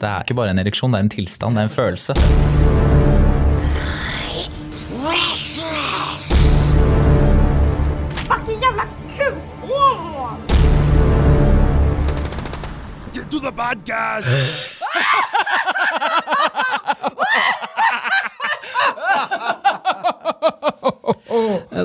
Det 0.00 0.08
er 0.08 0.18
ikke 0.20 0.34
bare 0.36 0.50
en 0.52 0.58
ereksjon, 0.60 0.92
det 0.92 0.98
er 0.98 1.04
en 1.06 1.08
tilstand, 1.08 1.54
det 1.56 1.60
er 1.60 1.64
en 1.64 1.70
følelse. 1.70 2.14
Fucking 8.28 8.60
jævla 8.62 8.84
kukhål! 9.16 10.36
Get 13.14 13.30
to 13.30 13.38
the 13.40 13.52
bad 13.52 13.78
guys! 13.86 14.26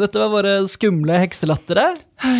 Dette 0.02 0.20
var 0.21 0.31
våre 0.33 0.54
skumle 0.71 1.20
hekselattere 1.21 1.83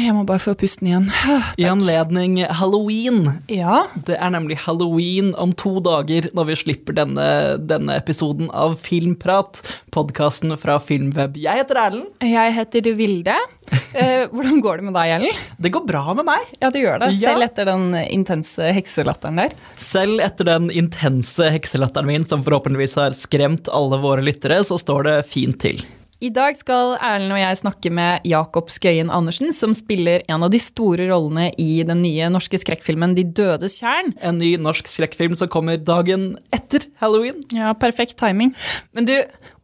Jeg 0.01 0.13
må 0.13 0.23
bare 0.29 0.41
få 0.41 0.53
pusten 0.57 0.87
igjen. 0.89 1.07
i 1.61 1.65
anledning 1.69 2.39
halloween. 2.53 3.23
Ja, 3.49 3.83
Det 4.07 4.17
er 4.17 4.33
nemlig 4.33 4.59
halloween 4.65 5.31
om 5.41 5.53
to 5.57 5.79
dager 5.83 6.27
når 6.37 6.49
vi 6.51 6.57
slipper 6.63 6.97
denne, 6.97 7.25
denne 7.57 7.95
episoden 7.97 8.49
av 8.53 8.75
Filmprat, 8.81 9.61
podkasten 9.93 10.53
fra 10.61 10.77
Filmweb. 10.83 11.38
Jeg 11.41 11.63
heter 11.63 11.79
Erlend. 11.81 12.11
jeg 12.21 12.57
heter 12.59 12.91
Vilde. 12.97 13.38
Eh, 13.91 14.25
hvordan 14.31 14.59
går 14.63 14.80
det 14.80 14.83
med 14.88 14.95
deg, 14.95 15.09
Ellen? 15.17 15.39
Det 15.59 15.69
går 15.71 15.83
bra 15.88 16.13
med 16.16 16.25
meg. 16.27 16.47
Ja, 16.61 16.69
det 16.71 16.81
gjør 16.81 16.97
det, 17.03 17.09
Ja. 17.19 17.31
selv 17.33 17.45
etter 17.45 17.67
den 17.67 17.85
intense 18.02 18.71
hekselatteren 18.75 19.39
der. 19.39 19.55
Selv 19.80 20.19
etter 20.23 20.47
den 20.47 20.69
intense 20.71 21.47
hekselatteren 21.55 22.07
min, 22.07 22.25
som 22.27 22.43
forhåpentligvis 22.43 22.95
har 22.99 23.16
skremt 23.16 23.67
alle 23.71 23.99
våre 24.03 24.23
lyttere, 24.23 24.59
så 24.67 24.80
står 24.80 25.07
det 25.07 25.17
fint 25.31 25.59
til. 25.63 25.83
I 26.21 26.30
dag 26.30 26.53
skal 26.53 26.91
Erlend 27.02 27.34
og 27.34 27.39
jeg 27.41 27.57
snakke 27.57 27.89
med 27.98 28.27
Jakob 28.30 28.67
Skøyen 28.70 29.09
Andersen, 29.09 29.49
som 29.57 29.71
spiller 29.73 30.21
en 30.30 30.45
av 30.45 30.52
de 30.53 30.59
store 30.61 31.07
rollene 31.09 31.47
i 31.57 31.81
den 31.88 32.03
nye 32.03 32.27
norske 32.30 32.59
skrekkfilmen 32.61 33.16
De 33.17 33.23
dødes 33.25 33.80
tjern. 33.80 34.11
En 34.21 34.38
ny 34.38 34.52
norsk 34.61 34.85
skrekkfilm 34.91 35.34
som 35.39 35.49
kommer 35.49 35.81
dagen 35.81 36.35
etter 36.53 36.85
halloween. 37.02 37.41
Ja, 37.57 37.73
perfekt 37.73 38.20
timing. 38.21 38.53
Men 38.94 39.09
du, 39.09 39.16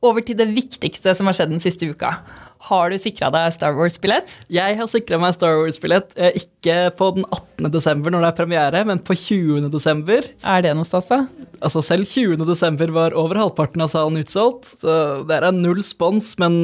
over 0.02 0.25
til 0.25 0.39
det 0.39 0.50
viktigste 0.55 1.13
som 1.13 1.30
har 1.30 1.38
skjedd 1.38 1.53
den 1.53 1.61
siste 1.61 1.91
uka. 1.94 2.16
Har 2.67 2.91
du 2.91 2.97
sikra 2.99 3.29
deg 3.31 3.53
Star 3.55 3.75
Wars-billett? 3.77 4.31
Jeg 4.51 4.75
har 4.75 4.89
sikra 4.91 5.19
meg 5.21 5.35
Star 5.37 5.55
Wars-billett, 5.61 6.11
eh, 6.19 6.35
ikke 6.35 6.89
på 6.99 7.13
den 7.15 7.23
18. 7.31 7.69
desember 7.71 8.11
når 8.11 8.25
det 8.25 8.29
er 8.31 8.37
premiere, 8.41 8.81
men 8.89 8.99
på 8.99 9.15
20. 9.15 9.69
desember. 9.71 10.25
Er 10.43 10.65
det 10.65 10.73
noe 10.75 10.88
stas, 10.88 11.07
da? 11.07 11.21
Altså 11.63 11.81
Selv 11.85 12.05
20. 12.11 12.43
desember 12.45 12.91
var 12.93 13.15
over 13.17 13.39
halvparten 13.39 13.81
av 13.85 13.89
salen 13.93 14.19
utsolgt, 14.19 14.67
så 14.81 14.97
det 15.27 15.38
er 15.39 15.55
null 15.55 15.79
spons, 15.85 16.33
men 16.41 16.57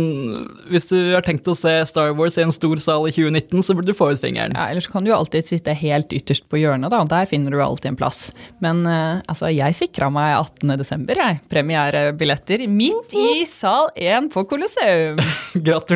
hvis 0.70 0.90
du 0.92 0.98
har 1.14 1.24
tenkt 1.26 1.48
å 1.48 1.56
se 1.58 1.72
Star 1.88 2.12
Wars 2.18 2.38
i 2.38 2.44
en 2.44 2.52
stor 2.54 2.84
sal 2.84 3.08
i 3.08 3.16
2019, 3.16 3.64
så 3.64 3.78
burde 3.78 3.94
du 3.94 3.98
få 3.98 4.12
ut 4.12 4.22
fingeren. 4.22 4.58
Ja, 4.58 4.68
Ellers 4.74 4.90
kan 4.92 5.06
du 5.06 5.12
jo 5.14 5.16
alltid 5.18 5.48
sitte 5.48 5.74
helt 5.78 6.12
ytterst 6.14 6.50
på 6.52 6.60
hjørnet, 6.60 6.92
da. 6.92 7.00
Der 7.08 7.30
finner 7.32 7.56
du 7.56 7.62
alltid 7.64 7.94
en 7.94 8.00
plass. 8.00 8.26
Men 8.64 8.84
eh, 8.90 9.24
altså, 9.32 9.48
jeg 9.54 9.80
sikra 9.80 10.12
meg 10.14 10.36
18. 10.36 10.76
desember, 10.84 11.24
jeg. 11.24 11.40
Premierebilletter 11.54 12.68
midt 12.68 13.16
i 13.16 13.48
sal 13.50 13.88
1 13.96 14.30
på 14.36 14.44
Colosseum. 14.52 15.24
Gratulerer. 15.54 15.93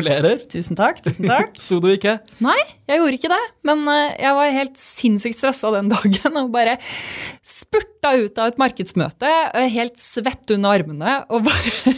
Tusen 0.52 0.78
takk, 0.78 1.00
tusen 1.04 1.28
takk. 1.28 1.56
Sto 1.64 1.80
du 1.82 1.88
ikke? 1.92 2.18
Nei, 2.44 2.58
jeg 2.90 3.00
gjorde 3.02 3.18
ikke 3.18 3.32
det. 3.32 3.40
Men 3.68 3.84
eh, 3.92 4.14
jeg 4.24 4.36
var 4.38 4.54
helt 4.58 4.80
sinnssykt 4.80 5.38
stressa 5.40 5.72
den 5.74 5.90
dagen 5.94 6.40
og 6.42 6.52
bare 6.54 6.76
spurta 7.46 8.14
ut 8.18 8.38
av 8.38 8.52
et 8.52 8.62
markedsmøte, 8.62 9.34
helt 9.74 9.98
svett 10.02 10.54
under 10.54 10.78
armene, 10.78 11.18
og 11.32 11.48
bare 11.48 11.96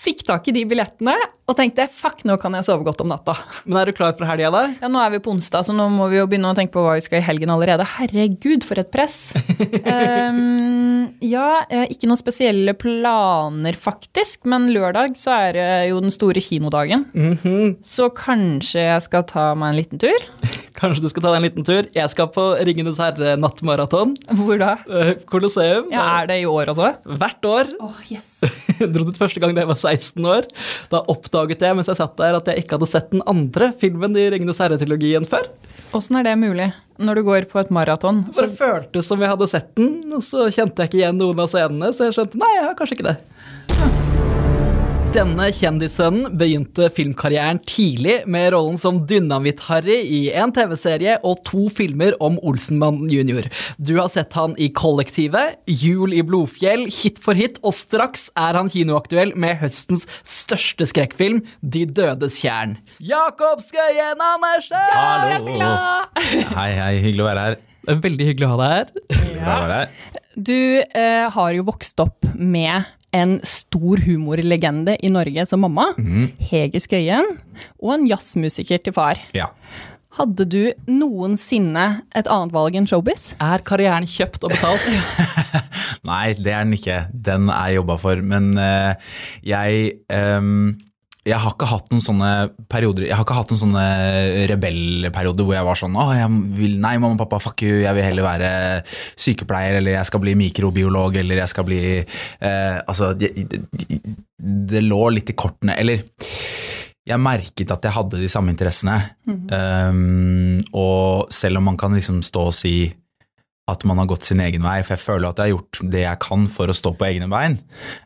fikk 0.00 0.24
tak 0.28 0.48
i 0.48 0.54
de 0.56 0.64
billettene 0.68 1.14
og 1.50 1.56
tenkte 1.58 1.84
fuck, 1.90 2.22
nå 2.28 2.36
kan 2.40 2.54
jeg 2.56 2.66
sove 2.68 2.86
godt 2.86 3.02
om 3.02 3.10
natta. 3.10 3.34
Men 3.66 3.80
er 3.80 3.90
du 3.90 3.96
klar 3.96 4.14
for 4.14 4.28
helga, 4.28 4.52
da? 4.54 4.62
Ja, 4.78 4.90
Nå 4.92 5.00
er 5.02 5.10
vi 5.16 5.20
på 5.24 5.32
onsdag, 5.34 5.66
så 5.66 5.74
nå 5.74 5.88
må 5.92 6.06
vi 6.12 6.20
jo 6.20 6.28
begynne 6.30 6.52
å 6.52 6.56
tenke 6.56 6.76
på 6.76 6.84
hva 6.84 6.94
vi 6.96 7.02
skal 7.04 7.18
i 7.18 7.26
helgen 7.26 7.50
allerede. 7.52 7.86
Herregud, 7.96 8.64
for 8.66 8.78
et 8.80 8.92
press. 8.94 9.32
um, 9.34 11.10
ja, 11.34 11.48
eh, 11.66 11.88
ikke 11.90 12.06
noen 12.10 12.20
spesielle 12.20 12.76
planer, 12.78 13.76
faktisk. 13.76 14.44
Men 14.50 14.70
lørdag 14.70 15.18
så 15.18 15.34
er 15.48 15.58
det 15.58 15.68
jo 15.90 15.98
den 16.04 16.14
store 16.14 16.44
kinodagen. 16.44 17.08
Så 17.82 18.12
kanskje 18.14 18.86
jeg 18.86 19.06
skal 19.08 19.26
ta 19.28 19.50
meg 19.58 19.74
en 19.74 19.80
liten 19.82 20.02
tur. 20.06 20.28
Kanskje 20.78 21.02
du 21.02 21.08
skal 21.10 21.24
ta 21.24 21.32
deg 21.32 21.40
en 21.40 21.46
liten 21.46 21.66
tur? 21.66 21.88
Jeg 21.94 22.12
skal 22.12 22.28
på 22.34 22.44
Ringenes 22.66 23.00
herre-nattmaraton. 23.02 24.14
Hvor 24.38 24.60
da? 24.60 24.74
Eh, 24.86 25.12
Colosseum. 25.30 25.88
Ja, 25.92 26.04
Er 26.20 26.28
det 26.30 26.40
i 26.42 26.46
år 26.48 26.70
også? 26.72 26.92
Hvert 27.04 27.48
år. 27.48 27.72
Åh, 27.80 27.98
yes. 28.12 28.30
jeg 28.80 28.90
Dro 28.94 29.06
dit 29.08 29.18
første 29.18 29.42
gang 29.42 29.54
da 29.56 29.64
jeg 29.64 29.70
var 29.72 29.80
16 29.80 30.30
år. 30.36 30.48
Da 30.92 31.02
oppdaget 31.10 31.64
jeg 31.66 31.78
mens 31.78 31.90
jeg 31.90 32.00
satt 32.00 32.16
der 32.20 32.38
at 32.38 32.50
jeg 32.50 32.62
ikke 32.62 32.78
hadde 32.78 32.90
sett 32.90 33.10
den 33.14 33.24
andre 33.30 33.72
filmen 33.80 34.14
i 34.16 34.28
Ringenes 34.34 34.62
herre-trilogien 34.62 35.26
før. 35.30 35.48
Åssen 35.96 36.20
er 36.20 36.28
det 36.28 36.36
mulig 36.38 36.70
når 37.00 37.18
du 37.18 37.24
går 37.26 37.48
på 37.50 37.58
et 37.62 37.72
maraton? 37.74 38.22
Det 38.28 38.36
bare 38.36 38.58
føltes 38.60 39.08
som 39.10 39.22
jeg 39.24 39.32
hadde 39.32 39.50
sett 39.50 39.72
den, 39.80 39.96
og 40.14 40.22
så 40.22 40.46
kjente 40.52 40.84
jeg 40.84 40.92
ikke 40.92 41.00
igjen 41.02 41.18
noen 41.18 41.42
av 41.42 41.50
scenene, 41.50 41.90
så 41.96 42.06
jeg 42.10 42.18
skjønte 42.20 42.42
nei, 42.42 42.52
jeg 42.58 42.68
har 42.68 42.78
kanskje 42.78 43.00
ikke 43.00 43.10
det. 43.10 43.99
Denne 45.10 45.48
kjendissønnen 45.50 46.36
begynte 46.38 46.86
filmkarrieren 46.94 47.58
tidlig 47.66 48.20
med 48.30 48.52
rollen 48.54 48.76
som 48.78 49.00
Dynamitt-Harry 49.10 49.96
i 50.06 50.20
en 50.38 50.52
TV-serie 50.54 51.16
og 51.26 51.40
to 51.48 51.64
filmer 51.74 52.14
om 52.22 52.36
Olsenmannen 52.46 53.10
jr. 53.10 53.48
Du 53.82 53.96
har 53.96 54.06
sett 54.12 54.36
han 54.38 54.54
i 54.54 54.68
Kollektivet, 54.70 55.58
Jul 55.66 56.14
i 56.14 56.22
Blodfjell, 56.22 56.84
Hit 56.94 57.18
for 57.24 57.34
hit, 57.34 57.58
og 57.66 57.74
straks 57.74 58.28
er 58.38 58.54
han 58.60 58.70
kinoaktuell 58.70 59.34
med 59.34 59.58
høstens 59.64 60.06
største 60.22 60.86
skrekkfilm, 60.92 61.42
De 61.58 61.82
dødes 61.90 62.38
tjern. 62.44 62.78
Jakob 63.02 63.66
Skøyen 63.66 64.22
Andersen! 64.28 64.78
Jeg 64.78 65.34
er 65.34 65.42
så 65.42 65.58
glad! 65.58 66.22
Hei, 66.60 66.70
hei, 66.78 66.94
hyggelig 67.02 67.26
å 67.26 67.28
være 67.32 67.48
her. 67.48 67.58
Er 67.90 68.00
veldig 68.06 68.30
hyggelig 68.30 68.46
å 68.46 68.54
ha 68.54 68.62
deg 68.62 68.96
her. 69.42 69.68
Her. 69.74 70.16
Du 70.38 70.54
eh, 70.54 71.26
har 71.34 71.52
jo 71.56 71.66
vokst 71.66 71.98
opp 72.06 72.30
med 72.38 72.86
en 73.16 73.38
stor 73.46 74.02
humorlegende 74.06 74.96
i 75.02 75.10
Norge 75.12 75.46
som 75.48 75.64
mamma, 75.64 75.90
Hege 76.50 76.82
Skøyen, 76.82 77.32
og 77.80 77.96
en 77.96 78.06
jazzmusiker 78.10 78.82
til 78.84 78.94
far. 78.96 79.20
Ja. 79.36 79.50
Hadde 80.18 80.44
du 80.50 80.62
noensinne 80.90 82.02
et 82.18 82.26
annet 82.26 82.54
valg 82.54 82.74
enn 82.74 82.88
showbiz? 82.90 83.30
Er 83.38 83.62
karrieren 83.66 84.08
kjøpt 84.10 84.42
og 84.46 84.54
betalt? 84.56 84.88
Nei, 86.10 86.32
det 86.34 86.50
er 86.50 86.64
den 86.66 86.74
ikke. 86.74 86.96
Den 87.14 87.46
er 87.54 87.76
jobba 87.76 87.94
for. 88.00 88.18
Men 88.18 88.50
uh, 88.58 88.98
jeg 89.46 89.92
ehm, 90.10 90.80
jeg 91.26 91.36
har 91.36 91.52
ikke 91.52 91.68
hatt 91.68 91.90
noen 91.92 92.00
sånne 92.00 92.28
perioder 92.70 93.04
Jeg 93.04 93.12
har 93.12 93.26
ikke 93.26 93.36
hatt 93.36 93.50
noen 93.52 93.60
sånne 93.60 93.84
rebellperioder 94.48 95.44
hvor 95.44 95.56
jeg 95.56 95.66
var 95.68 95.80
sånn 95.80 95.98
Åh, 96.00 96.12
jeg 96.16 96.38
vil, 96.56 96.78
nei, 96.80 96.94
mamma 96.96 97.18
og 97.18 97.20
pappa, 97.20 97.40
fuck 97.44 97.64
you, 97.66 97.82
jeg 97.82 97.96
vil 97.98 98.06
heller 98.06 98.24
være 98.24 98.50
sykepleier, 99.20 99.76
eller 99.82 99.98
jeg 99.98 100.08
skal 100.08 100.22
bli 100.24 100.34
mikrobiolog, 100.40 101.18
eller 101.20 101.42
jeg 101.42 101.52
skal 101.52 101.68
bli 101.68 101.82
eh, 102.00 102.78
Altså, 102.80 103.12
det, 103.20 103.34
det, 103.36 104.00
det 104.40 104.82
lå 104.86 105.02
litt 105.12 105.32
i 105.32 105.36
kortene. 105.36 105.76
Eller 105.76 106.06
jeg 107.10 107.20
merket 107.22 107.72
at 107.74 107.84
jeg 107.84 107.96
hadde 107.96 108.20
de 108.20 108.28
samme 108.30 108.52
interessene. 108.52 108.96
Um, 109.26 110.56
og 110.76 111.30
selv 111.34 111.60
om 111.60 111.68
man 111.70 111.78
kan 111.80 111.94
liksom 111.96 112.22
stå 112.24 112.46
og 112.48 112.56
si 112.56 112.74
at 113.70 113.84
man 113.88 114.00
har 114.02 114.08
gått 114.10 114.28
sin 114.28 114.42
egen 114.44 114.64
vei, 114.66 114.80
for 114.84 114.96
jeg 114.96 115.04
føler 115.04 115.30
at 115.30 115.40
jeg 115.40 115.50
har 115.50 115.54
gjort 115.56 115.82
det 115.94 116.02
jeg 116.04 116.22
kan 116.26 116.48
for 116.52 116.70
å 116.70 116.76
stå 116.76 116.94
på 116.98 117.08
egne 117.10 117.30
bein, 117.30 117.60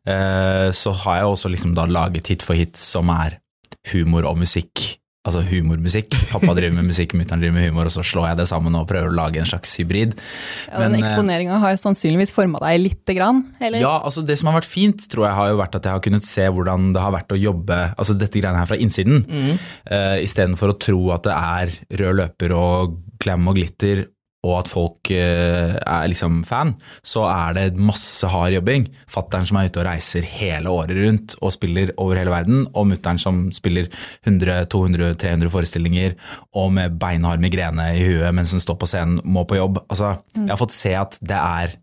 eh, 0.09 0.69
så 0.75 0.95
har 1.05 1.23
jeg 1.23 1.33
også 1.33 1.53
liksom 1.55 1.79
da 1.79 1.89
laget 1.91 2.31
Hit 2.31 2.45
for 2.47 2.57
hit, 2.59 2.79
som 2.81 3.11
er 3.13 3.39
humor 3.93 4.29
og 4.29 4.39
musikk. 4.41 4.95
Altså 5.25 5.41
humormusikk. 5.41 6.13
Pappa 6.29 6.53
driver 6.53 6.75
med 6.77 6.91
musikk, 6.91 7.15
mutter'n 7.17 7.41
driver 7.41 7.57
med 7.57 7.65
humor, 7.71 7.89
og 7.89 7.93
så 7.95 8.03
slår 8.05 8.27
jeg 8.29 8.39
det 8.43 8.45
sammen 8.51 8.75
og 8.77 8.85
prøver 8.91 9.09
å 9.09 9.17
lage 9.17 9.41
en 9.41 9.49
slags 9.49 9.73
hybrid. 9.81 10.13
Ja, 10.69 10.83
Men, 10.83 10.93
den 10.93 10.99
eh, 10.99 11.01
eksponeringa 11.01 11.61
har 11.63 11.79
sannsynligvis 11.81 12.35
forma 12.37 12.61
deg 12.61 12.83
lite 12.83 13.17
grann, 13.17 13.41
eller? 13.57 13.81
Ja, 13.81 13.95
altså 14.05 14.21
Det 14.21 14.37
som 14.37 14.51
har 14.51 14.59
vært 14.59 14.69
fint, 14.69 15.07
tror 15.09 15.31
jeg 15.31 15.39
har 15.39 15.49
jo 15.49 15.61
vært 15.63 15.79
at 15.79 15.89
jeg 15.89 15.97
har 15.97 16.05
kunnet 16.05 16.29
se 16.29 16.45
hvordan 16.45 16.93
det 16.93 17.07
har 17.07 17.17
vært 17.17 17.33
å 17.33 17.41
jobbe 17.41 17.81
altså 17.95 18.19
dette 18.21 18.37
greiene 18.37 18.61
her 18.61 18.69
fra 18.69 18.77
innsiden, 18.77 19.25
mm. 19.25 19.65
uh, 19.89 20.19
istedenfor 20.21 20.75
å 20.75 20.77
tro 20.77 21.01
at 21.17 21.25
det 21.25 21.39
er 21.41 21.73
rød 22.03 22.21
løper 22.21 22.57
og 22.59 22.99
glam 23.25 23.49
og 23.49 23.57
glitter 23.57 24.05
og 24.45 24.59
at 24.61 24.69
folk 24.71 25.11
eh, 25.15 25.75
er 25.81 26.09
liksom 26.13 26.43
fan, 26.49 26.75
så 27.07 27.25
er 27.31 27.57
det 27.57 27.81
masse 27.81 28.29
hard 28.29 28.53
jobbing. 28.55 28.87
Fattern 29.11 29.49
som 29.49 29.59
er 29.61 29.71
ute 29.71 29.81
og 29.81 29.89
reiser 29.89 30.27
hele 30.29 30.73
året 30.73 30.93
rundt 30.99 31.37
og 31.41 31.55
spiller 31.55 31.95
over 31.97 32.21
hele 32.21 32.33
verden, 32.35 32.67
og 32.77 32.91
mutter'n 32.93 33.21
som 33.23 33.47
spiller 33.57 33.89
100, 34.27 34.67
200, 34.73 35.15
300 35.23 35.53
forestillinger 35.53 36.19
og 36.55 36.75
med 36.77 36.99
beinhard 37.01 37.43
migrene 37.43 37.91
i 37.97 38.05
huet 38.05 38.37
mens 38.37 38.53
hun 38.55 38.63
står 38.63 38.79
på 38.81 38.91
scenen, 38.91 39.23
må 39.25 39.47
på 39.49 39.59
jobb. 39.59 39.81
Altså, 39.89 40.15
Jeg 40.37 40.53
har 40.53 40.61
fått 40.61 40.77
se 40.77 40.93
at 40.99 41.19
det 41.25 41.41
er 41.41 41.75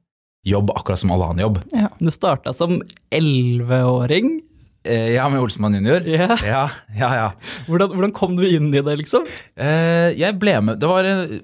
jobb 0.47 0.71
akkurat 0.73 1.01
som 1.01 1.11
all 1.13 1.25
annen 1.25 1.43
jobb. 1.45 1.59
Ja. 1.73 1.89
Du 1.99 2.09
starta 2.13 2.53
som 2.53 2.79
elleveåring. 3.13 4.39
Eh, 4.83 5.11
ja, 5.13 5.27
med 5.29 5.41
Olsenmann 5.43 5.75
junior. 5.77 6.01
Ja. 6.07 6.37
ja, 6.41 6.63
ja. 6.97 7.09
ja. 7.15 7.27
Hvordan, 7.67 7.91
hvordan 7.93 8.13
kom 8.17 8.33
du 8.37 8.41
inn 8.47 8.71
i 8.73 8.81
det, 8.81 8.95
liksom? 8.97 9.27
Eh, 9.53 10.09
jeg 10.17 10.37
ble 10.41 10.55
med 10.65 10.79
Det 10.81 10.89
var 10.89 11.05
eh, 11.05 11.35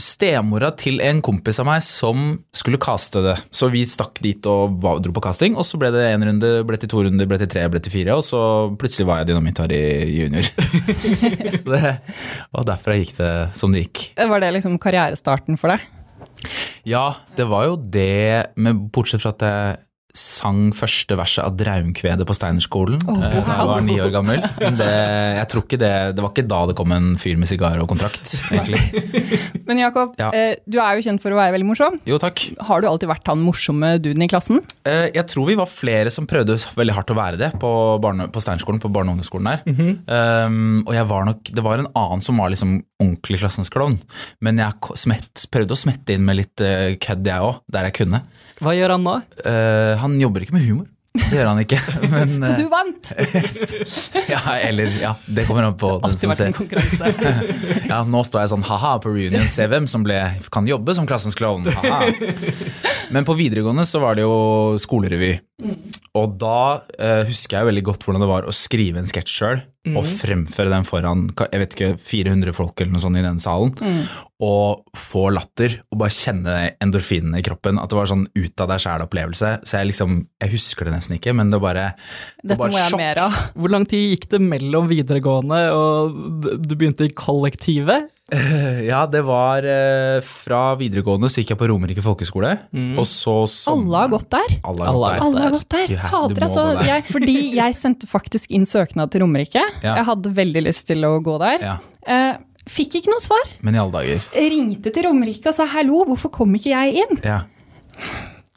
stemora 0.00 0.70
til 0.80 1.02
en 1.04 1.20
kompis 1.24 1.60
av 1.60 1.68
meg 1.68 1.84
som 1.84 2.30
skulle 2.56 2.80
caste 2.80 3.20
det. 3.24 3.36
Så 3.52 3.68
vi 3.72 3.84
stakk 3.88 4.22
dit 4.24 4.48
og 4.48 4.80
dro 4.80 5.12
på 5.12 5.24
casting, 5.28 5.58
og 5.60 5.68
så 5.68 5.80
ble 5.80 5.92
det 5.92 6.06
én 6.08 6.24
runde, 6.24 6.54
ble 6.68 6.80
til 6.80 6.92
to 6.94 7.04
runder, 7.04 7.28
ble 7.28 7.40
til 7.42 7.52
tre, 7.52 7.66
ble 7.68 7.84
til 7.84 7.96
fire, 7.98 8.16
og 8.16 8.24
så 8.24 8.42
plutselig 8.80 9.10
var 9.10 9.20
jeg 9.22 9.32
Dynamitt-Harry 9.32 9.82
junior. 10.16 10.48
så 11.60 11.76
det, 11.76 11.94
og 12.56 12.68
derfra 12.72 12.96
gikk 12.96 13.16
det 13.20 13.32
som 13.60 13.76
det 13.76 13.84
gikk. 13.84 14.06
Var 14.16 14.44
det 14.44 14.54
liksom 14.56 14.80
karrierestarten 14.80 15.60
for 15.60 15.74
deg? 15.74 15.84
Ja, 16.88 17.10
det 17.36 17.44
var 17.50 17.68
jo 17.68 17.76
det, 17.76 18.56
men 18.56 18.86
bortsett 18.88 19.22
fra 19.22 19.36
at 19.36 19.44
jeg 19.44 19.80
sang 20.12 20.72
første 20.76 21.16
verset 21.16 21.40
av 21.46 21.54
Draumkvedet 21.56 22.26
på 22.28 22.34
Steinerskolen 22.36 22.98
Oh, 23.08 23.16
wow. 23.16 23.22
da 23.46 23.54
jeg 23.56 23.68
var 23.70 23.80
ni 23.86 23.94
år 24.04 24.10
gammel. 24.12 24.42
Men 24.60 24.76
det, 24.76 24.88
jeg 25.38 25.46
tror 25.52 25.62
ikke 25.64 25.78
det, 25.80 25.92
det 26.18 26.24
var 26.24 26.32
ikke 26.34 26.44
da 26.50 26.58
det 26.68 26.74
kom 26.76 26.92
en 26.92 27.06
fyr 27.20 27.38
med 27.40 27.48
sigar 27.48 27.78
og 27.80 27.88
kontrakt, 27.88 28.34
egentlig. 28.52 28.80
Men 29.68 29.80
Jakob, 29.80 30.12
Ja. 30.20 30.28
eh, 30.36 30.56
du 30.68 30.76
er 30.82 30.98
jo 31.00 31.06
kjent 31.06 31.22
for 31.24 31.32
å 31.32 31.38
være 31.40 31.54
veldig 31.56 31.68
morsom. 31.70 31.96
Jo, 32.08 32.18
takk. 32.20 32.44
Har 32.68 32.82
du 32.84 32.88
alltid 32.90 33.08
vært 33.08 33.30
han 33.32 33.40
morsomme 33.40 33.94
duden 34.04 34.26
i 34.26 34.28
klassen? 34.28 34.60
Eh, 34.84 35.08
Jeg 35.16 35.24
tror 35.32 35.48
vi 35.48 35.56
var 35.58 35.70
flere 35.70 36.12
som 36.12 36.28
prøvde 36.28 36.58
veldig 36.76 36.94
hardt 36.98 37.12
å 37.14 37.16
være 37.18 37.40
det 37.40 37.52
på, 37.62 37.72
barne, 38.04 38.28
på 38.32 38.42
Steinerskolen, 38.44 38.82
på 38.84 38.92
barne- 38.92 39.12
og 39.14 39.16
ungdomsskolen 39.16 39.48
der. 39.48 39.64
um, 40.46 40.82
og 40.86 40.92
jeg 40.96 41.08
var 41.08 41.24
nok, 41.28 41.52
det 41.56 41.64
var 41.64 41.80
en 41.80 41.88
annen 41.96 42.22
som 42.24 42.36
var 42.40 42.52
liksom 42.52 42.82
ordentlig 43.02 43.42
klassens 43.42 43.72
klovn. 43.72 43.98
Men 44.44 44.62
jeg 44.62 44.98
smett, 45.02 45.46
prøvde 45.52 45.76
å 45.76 45.82
smette 45.82 46.16
inn 46.16 46.24
med 46.26 46.40
litt 46.40 46.64
uh, 46.64 46.94
kødd, 47.02 47.28
jeg 47.28 47.50
òg, 47.50 47.60
der 47.74 47.90
jeg 47.90 47.98
kunne. 48.02 48.22
Hva 48.62 48.74
gjør 48.78 48.96
han 48.96 49.06
nå? 49.06 49.20
Uh, 49.44 49.94
han 50.02 50.18
jobber 50.22 50.46
ikke 50.46 50.56
med 50.56 50.68
humor. 50.70 50.90
Det 51.12 51.36
gjør 51.36 51.50
han 51.50 51.60
ikke. 51.60 51.78
Men, 52.12 52.38
Så 52.40 52.52
eh, 52.54 52.60
du 52.62 52.68
vant! 52.72 53.10
ja, 54.32 54.40
eller, 54.64 54.94
ja, 55.02 55.10
det 55.28 55.44
kommer 55.48 55.66
an 55.68 55.76
på 55.80 55.90
den 56.00 56.16
som 56.16 56.32
ser. 56.36 56.56
Ja, 57.90 58.00
nå 58.08 58.22
står 58.24 58.44
jeg 58.44 58.52
sånn 58.54 58.64
haha 58.64 58.94
på 59.02 59.12
reunion, 59.12 59.44
se 59.52 59.66
hvem 59.68 59.88
som 59.90 60.06
ble, 60.06 60.16
kan 60.52 60.68
jobbe 60.68 60.94
som 60.96 61.08
klassens 61.08 61.36
klovn. 61.36 61.68
Men 63.12 63.28
på 63.28 63.36
videregående 63.36 63.84
så 63.88 64.00
var 64.00 64.16
det 64.16 64.24
jo 64.24 64.78
skolerevy. 64.80 65.34
Og 66.16 66.38
da 66.40 66.62
uh, 66.80 67.22
husker 67.28 67.58
jeg 67.58 67.68
veldig 67.68 67.84
godt 67.90 68.06
hvordan 68.06 68.24
det 68.24 68.32
var 68.32 68.48
å 68.48 68.56
skrive 68.56 69.02
en 69.02 69.08
sketsj 69.08 69.36
sjøl 69.36 69.62
og 69.90 70.04
fremføre 70.06 70.70
den 70.70 70.84
foran 70.86 71.24
jeg 71.34 71.58
vet 71.58 71.72
ikke, 71.74 71.88
400 71.98 72.54
folk 72.54 72.78
eller 72.80 72.92
noe 72.94 73.02
sånt 73.02 73.18
i 73.18 73.24
den 73.24 73.40
salen. 73.42 73.72
Og 74.42 74.84
få 74.98 75.24
latter 75.34 75.74
og 75.90 75.98
bare 76.02 76.14
kjenne 76.14 76.54
endorfinene 76.82 77.40
i 77.40 77.44
kroppen. 77.46 77.80
At 77.82 77.90
det 77.90 77.98
var 77.98 78.10
sånn 78.10 78.24
ut 78.30 78.62
av 78.62 78.70
deg 78.70 78.82
sjæl-opplevelse. 78.84 79.50
Så 79.66 79.80
jeg 79.80 79.90
liksom, 79.90 80.20
jeg 80.42 80.54
husker 80.54 80.86
det 80.86 80.94
nesten 80.96 81.18
ikke, 81.18 81.34
men 81.34 81.50
det 81.50 81.60
bare 81.62 81.88
det 81.96 82.52
Dette 82.52 82.60
var 82.62 82.70
må 82.70 82.78
jeg 82.78 82.94
sjokk. 82.94 83.02
mer 83.02 83.22
av. 83.26 83.38
Hvor 83.58 83.74
lang 83.74 83.86
tid 83.90 84.06
gikk 84.14 84.28
det 84.36 84.42
mellom 84.46 84.90
videregående 84.90 85.62
og 85.74 86.48
du 86.62 86.74
begynte 86.78 87.06
i 87.10 87.14
kollektivet? 87.14 88.10
Ja, 88.90 89.02
det 89.06 89.20
var 89.26 89.64
eh, 89.68 90.20
fra 90.24 90.60
videregående 90.80 91.28
så 91.30 91.42
gikk 91.42 91.52
jeg 91.52 91.58
på 91.60 91.68
Romerike 91.70 92.02
folkeskole. 92.04 92.52
Og 92.98 93.04
så 93.08 93.34
som- 93.50 93.82
Alle 93.84 94.00
har 94.04 94.12
gått 94.14 94.28
der. 94.32 94.54
Alle 94.64 94.86
har 94.86 94.92
Alle 94.92 94.98
gått 94.98 95.04
har 95.04 95.18
der. 95.18 95.26
Alle 95.26 95.42
har 95.44 95.50
gått 95.56 95.68
der. 95.76 95.92
Ja, 95.96 96.08
Fader, 96.12 96.46
altså. 96.48 96.64
Jeg, 96.88 97.04
fordi 97.12 97.36
jeg 97.58 97.76
sendte 97.78 98.08
faktisk 98.10 98.50
inn 98.56 98.64
søknad 98.68 99.12
til 99.12 99.22
Romerike. 99.26 99.62
Ja. 99.82 99.96
Jeg 100.00 100.04
hadde 100.08 100.32
veldig 100.40 100.64
lyst 100.68 100.86
til 100.90 101.04
å 101.08 101.16
gå 101.22 101.38
der. 101.44 101.58
Ja, 101.70 101.76
Eh, 102.02 102.34
fikk 102.66 102.96
ikke 102.98 103.12
noe 103.12 103.22
svar. 103.22 103.44
men 103.62 103.76
i 103.76 103.78
alle 103.78 103.92
dager. 103.94 104.24
Ringte 104.34 104.90
til 104.92 105.04
Romerike 105.06 105.46
og 105.52 105.54
sa 105.54 105.66
hallo, 105.70 106.04
hvorfor 106.08 106.32
kom 106.34 106.54
ikke 106.58 106.72
jeg 106.72 107.04
inn? 107.04 107.20
Ja. 107.22 107.42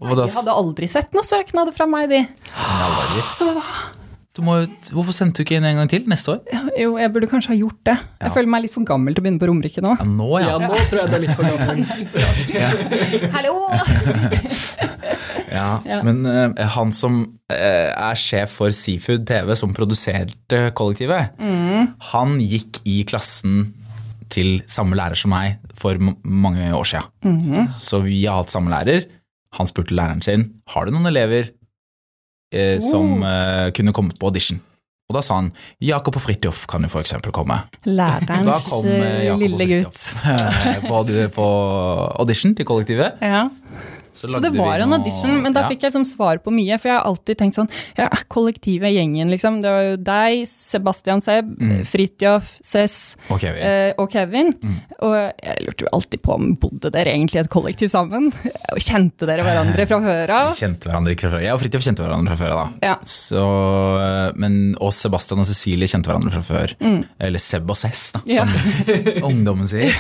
Og 0.02 0.16
da, 0.18 0.26
De 0.26 0.34
hadde 0.34 0.52
aldri 0.52 0.90
sett 0.92 1.14
noen 1.16 1.24
søknader 1.24 1.74
fra 1.76 1.86
meg, 1.88 2.10
de. 2.10 2.24
i 2.24 2.26
alle 2.56 2.96
dager. 2.98 3.30
Så 3.32 3.46
Du 3.54 3.60
må, 4.44 4.56
hvorfor 4.92 5.14
sendte 5.16 5.40
du 5.40 5.46
ikke 5.46 5.56
inn 5.62 5.64
en 5.70 5.78
gang 5.80 5.90
til 5.90 6.04
neste 6.12 6.34
år? 6.34 6.42
jo, 6.82 6.98
jeg 7.00 7.12
burde 7.16 7.30
kanskje 7.32 7.54
ha 7.54 7.56
gjort 7.60 7.78
det. 7.88 7.96
Jeg 8.20 8.28
Ja. 8.28 8.34
føler 8.36 8.50
meg 8.52 8.62
litt 8.66 8.74
for 8.74 8.84
gammel 8.84 9.14
til 9.16 9.22
å 9.22 9.26
begynne 9.26 9.40
på 9.40 9.48
Romerike 9.48 9.82
nå. 9.86 9.94
Ja, 10.00 10.04
nå, 10.04 10.30
ja. 10.42 10.48
Ja, 10.50 10.58
nå 10.68 10.76
tror 10.90 11.00
jeg 11.00 11.08
det 11.08 11.16
er 11.16 11.24
litt 11.24 11.36
for 11.38 11.46
gammel. 11.46 11.86
Hallo! 13.32 13.54
ja. 15.52 15.70
Ja. 15.86 16.02
Men 16.06 16.26
uh, 16.26 16.52
han 16.76 16.92
som 16.96 17.22
uh, 17.24 17.56
er 17.56 18.20
sjef 18.20 18.58
for 18.60 18.74
Seafood 18.76 19.26
TV, 19.30 19.54
som 19.58 19.74
produserte 19.78 20.66
kollektivet, 20.78 21.36
han 22.12 22.38
gikk 22.44 22.82
i 22.90 23.02
klassen 23.08 23.74
til 24.34 24.58
samme 24.72 24.98
lærer 24.98 25.16
som 25.20 25.32
meg 25.32 25.60
for 25.78 26.00
mange 26.26 26.72
år 26.76 26.88
siden. 26.90 27.70
Så 27.72 28.02
vi 28.04 28.24
har 28.26 28.42
hatt 28.42 28.52
samme 28.54 28.74
lærer. 28.74 29.06
Han 29.56 29.70
spurte 29.70 29.96
læreren 29.96 30.24
sin 30.26 30.50
har 30.74 30.86
du 30.86 30.92
noen 30.92 31.08
elever 31.08 31.54
eh, 32.56 32.78
som 32.84 33.20
eh, 33.24 33.70
kunne 33.76 33.94
kommet 33.96 34.18
på 34.20 34.32
audition. 34.32 34.62
Og 35.06 35.14
da 35.14 35.22
sa 35.22 35.36
han 35.38 35.52
Jakob 35.86 36.16
og 36.18 36.24
Fridtjof 36.24 36.64
kan 36.70 36.82
jo 36.82 36.90
eksempel 37.04 37.34
komme. 37.36 37.60
Lærerens 37.86 38.70
kom 38.72 38.88
eh, 38.90 39.30
lille 39.38 39.68
gutt. 39.70 40.02
På, 40.90 41.04
på 41.36 41.46
audition 42.18 42.56
til 42.58 42.66
kollektivet. 42.66 43.22
Ja. 43.22 43.46
Så 44.16 44.40
det 44.42 44.52
var 44.56 44.80
en 44.80 44.94
audition, 44.96 45.36
men 45.44 45.54
da 45.56 45.66
ja. 45.66 45.70
fikk 45.72 45.84
jeg 45.84 45.92
liksom 45.92 46.06
svar 46.08 46.40
på 46.44 46.54
mye. 46.56 46.78
For 46.80 46.90
jeg 46.90 46.98
har 46.98 47.06
alltid 47.10 47.38
tenkt 47.42 47.58
sånn 47.60 47.70
ja, 47.98 48.08
Kollektivet, 48.32 48.94
gjengen, 48.96 49.30
liksom. 49.32 49.60
Det 49.64 49.70
var 49.72 49.84
jo 49.90 49.96
deg, 49.98 50.46
Sebastian 50.50 51.22
Seb, 51.26 51.54
Mm. 51.56 51.84
Fridtjof, 51.88 52.50
Cess 52.66 53.16
og 53.32 53.40
Kevin. 53.42 53.62
eh, 53.64 53.94
og 54.02 54.10
Kevin. 54.12 54.50
Mm. 54.62 54.76
Og 55.06 55.14
jeg 55.16 55.66
lurte 55.66 55.86
jo 55.86 55.92
alltid 55.94 56.22
på 56.26 56.34
om 56.36 56.56
bodde 56.60 56.92
dere 56.92 57.14
egentlig 57.14 57.40
i 57.40 57.44
et 57.46 57.50
kollektiv 57.54 57.90
sammen? 57.92 58.32
Og 58.76 58.80
kjente 58.84 59.28
dere 59.28 59.44
hverandre 59.46 59.86
fra 59.88 60.00
før 60.04 60.34
av? 60.36 60.52
Kjente 60.58 60.90
hverandre 60.90 61.14
ikke 61.16 61.28
fra 61.30 61.36
før. 61.38 61.44
Jeg 61.46 61.54
og 61.56 61.62
Fridtjof 61.62 61.84
kjente 61.86 62.04
hverandre 62.06 62.36
fra 62.36 62.40
før. 62.46 62.56
da. 62.56 62.90
Ja. 62.90 62.96
Så, 63.06 63.44
eh, 64.02 64.32
men 64.42 64.58
og 64.84 64.92
Sebastian 64.96 65.40
og 65.44 65.48
Cecilie 65.50 65.88
kjente 65.92 66.10
hverandre 66.12 66.32
fra 66.36 66.44
før. 66.46 66.74
Eller 67.20 67.40
Seb 67.42 67.70
og 67.72 67.78
Cess, 67.80 68.12
da, 68.16 68.22
Mm. 68.26 68.34
Ja. 68.36 68.46
som 68.46 69.24
ungdommen 69.30 69.68
sier. 69.70 69.94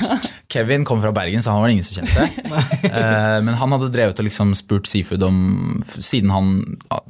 Kevin 0.52 0.86
kom 0.86 1.02
fra 1.02 1.12
Bergen, 1.16 1.42
så 1.42 1.52
han 1.54 1.62
var 1.62 1.70
det 1.72 1.78
ingen 1.80 1.88
som 1.88 2.04
kjente. 2.04 2.30
Eh, 2.86 3.42
men 3.42 3.56
han 3.58 3.72
hadde 3.74 3.88
drevet 3.92 4.05
og 4.10 4.22
liksom 4.26 4.54
spurt 4.58 4.90
Seafood 4.90 5.24
om 5.26 5.40
Siden 5.96 6.32
han 6.34 6.52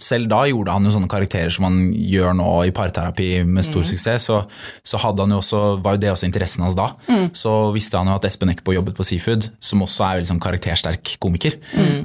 Selv 0.02 0.30
da 0.32 0.44
gjorde 0.50 0.74
han 0.76 0.86
jo 0.88 0.94
sånne 0.94 1.10
karakterer 1.12 1.54
som 1.54 1.68
han 1.68 1.80
gjør 1.94 2.36
nå 2.40 2.50
i 2.68 2.74
parterapi 2.76 3.30
med 3.48 3.66
stor 3.66 3.86
suksess, 3.88 4.28
så, 4.30 4.42
så 4.86 5.00
også, 5.00 5.60
var 5.84 5.96
jo 5.96 6.02
det 6.02 6.12
også 6.12 6.28
interessen 6.28 6.64
hans 6.66 6.76
da. 6.78 6.88
Så 7.36 7.52
visste 7.76 8.00
han 8.00 8.10
jo 8.10 8.16
at 8.18 8.26
Espen 8.28 8.52
Eckbo 8.52 8.74
jobbet 8.76 8.98
på 8.98 9.06
Seafood, 9.08 9.50
som 9.60 9.84
også 9.86 10.06
er 10.06 10.20
veldig 10.20 10.32
sånn 10.32 10.42
karaktersterk 10.44 11.16
komiker. 11.24 11.58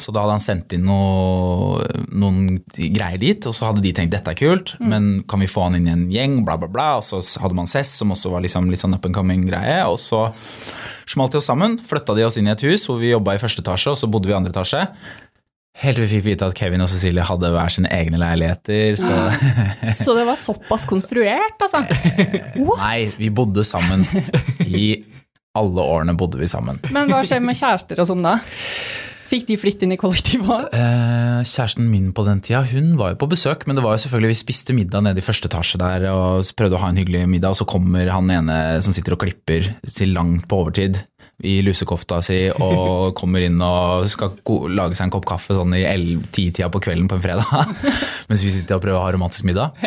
Så 0.03 0.15
da 0.15 0.25
hadde 0.25 0.37
han 0.37 0.45
sendt 0.45 0.75
inn 0.77 0.87
noe, 0.89 1.85
noen 2.13 2.61
greier 2.77 3.21
dit, 3.21 3.49
og 3.49 3.57
så 3.57 3.71
hadde 3.71 3.85
de 3.85 3.95
tenkt 3.97 4.15
dette 4.15 4.35
er 4.35 4.39
kult, 4.39 4.75
men 4.81 5.23
kan 5.31 5.43
vi 5.43 5.51
få 5.51 5.69
han 5.69 5.79
inn 5.79 5.89
i 5.89 5.95
en 5.95 6.07
gjeng, 6.13 6.41
bla, 6.47 6.59
bla, 6.61 6.71
bla. 6.71 6.89
Og 6.99 7.07
så 7.07 7.21
hadde 7.43 7.59
man 7.59 7.71
Cess, 7.71 7.97
som 8.01 8.15
også 8.15 8.33
var 8.33 8.45
liksom 8.45 8.71
litt 8.71 8.83
sånn 8.83 8.97
up 8.97 9.07
and 9.09 9.17
coming-greie. 9.17 9.83
Og 9.91 9.99
så 10.03 10.29
smalt 11.11 11.35
de 11.35 11.41
oss 11.41 11.49
sammen, 11.51 11.77
flytta 11.83 12.15
de 12.17 12.25
oss 12.27 12.39
inn 12.41 12.49
i 12.49 12.55
et 12.55 12.63
hus 12.69 12.87
hvor 12.89 13.01
vi 13.01 13.11
jobba 13.13 13.35
i 13.37 13.43
første 13.43 13.65
etasje, 13.65 13.93
og 13.95 13.99
så 13.99 14.09
bodde 14.11 14.31
vi 14.31 14.35
i 14.35 14.39
andre 14.39 14.53
etasje. 14.55 14.85
Helt 15.81 15.97
til 15.97 16.05
vi 16.05 16.11
fikk 16.17 16.25
vite 16.27 16.49
at 16.51 16.57
Kevin 16.59 16.83
og 16.85 16.91
Cecilie 16.93 17.25
hadde 17.25 17.51
hver 17.55 17.73
sine 17.73 17.89
egne 17.95 18.19
leiligheter. 18.21 18.99
Så 19.01 19.15
Så 19.97 20.17
det 20.19 20.27
var 20.29 20.37
såpass 20.37 20.85
konstruert, 20.91 21.57
altså. 21.63 21.85
What? 22.67 22.83
nei, 22.83 23.05
vi 23.21 23.31
bodde 23.33 23.65
sammen. 23.65 24.05
I 24.67 25.05
alle 25.57 25.83
årene 25.83 26.15
bodde 26.19 26.39
vi 26.43 26.51
sammen. 26.51 26.83
Men 26.95 27.09
hva 27.11 27.23
skjer 27.27 27.41
med 27.43 27.59
kjærester 27.59 28.03
og 28.03 28.11
sånn, 28.11 28.27
da? 28.27 28.37
Fikk 29.31 29.47
de 29.47 29.57
flytte 29.61 29.87
inn 29.87 29.95
i 29.95 29.99
kollektivet? 30.01 30.73
Eh, 30.75 31.43
kjæresten 31.47 31.87
min 31.87 32.09
på 32.11 32.25
den 32.27 32.41
tida, 32.43 32.65
hun 32.67 32.97
var 32.99 33.13
jo 33.13 33.21
på 33.21 33.29
besøk, 33.31 33.63
men 33.69 33.79
det 33.79 33.85
var 33.85 33.95
jo 33.95 34.03
selvfølgelig, 34.03 34.33
vi 34.33 34.39
spiste 34.41 34.75
middag 34.75 35.05
nede 35.07 35.23
i 35.23 35.25
første 35.25 35.47
etasje 35.47 35.79
der 35.79 36.09
og 36.11 36.51
prøvde 36.59 36.75
å 36.75 36.83
ha 36.83 36.89
en 36.91 36.99
hyggelig 36.99 37.29
middag, 37.31 37.55
og 37.55 37.61
så 37.61 37.69
kommer 37.71 38.11
han 38.11 38.33
ene 38.35 38.57
som 38.83 38.97
sitter 38.97 39.15
og 39.15 39.23
klipper 39.23 39.71
til 39.87 40.17
langt 40.17 40.49
på 40.51 40.59
overtid 40.65 40.99
i 41.47 41.61
lusekofta 41.65 42.19
si 42.27 42.41
og 42.51 43.15
kommer 43.21 43.47
inn 43.47 43.63
og 43.65 44.09
skal 44.13 44.35
lage 44.75 44.99
seg 44.99 45.07
en 45.07 45.15
kopp 45.15 45.29
kaffe 45.31 45.55
sånn 45.57 45.79
i 45.79 45.85
10-tida 45.87 46.69
på 46.75 46.83
kvelden 46.83 47.07
på 47.07 47.21
en 47.21 47.23
fredag, 47.23 47.77
mens 48.33 48.43
vi 48.43 48.51
sitter 48.57 48.81
og 48.81 48.83
prøver 48.83 48.99
å 48.99 49.05
ha 49.07 49.15
romantisk 49.15 49.47
middag. 49.47 49.79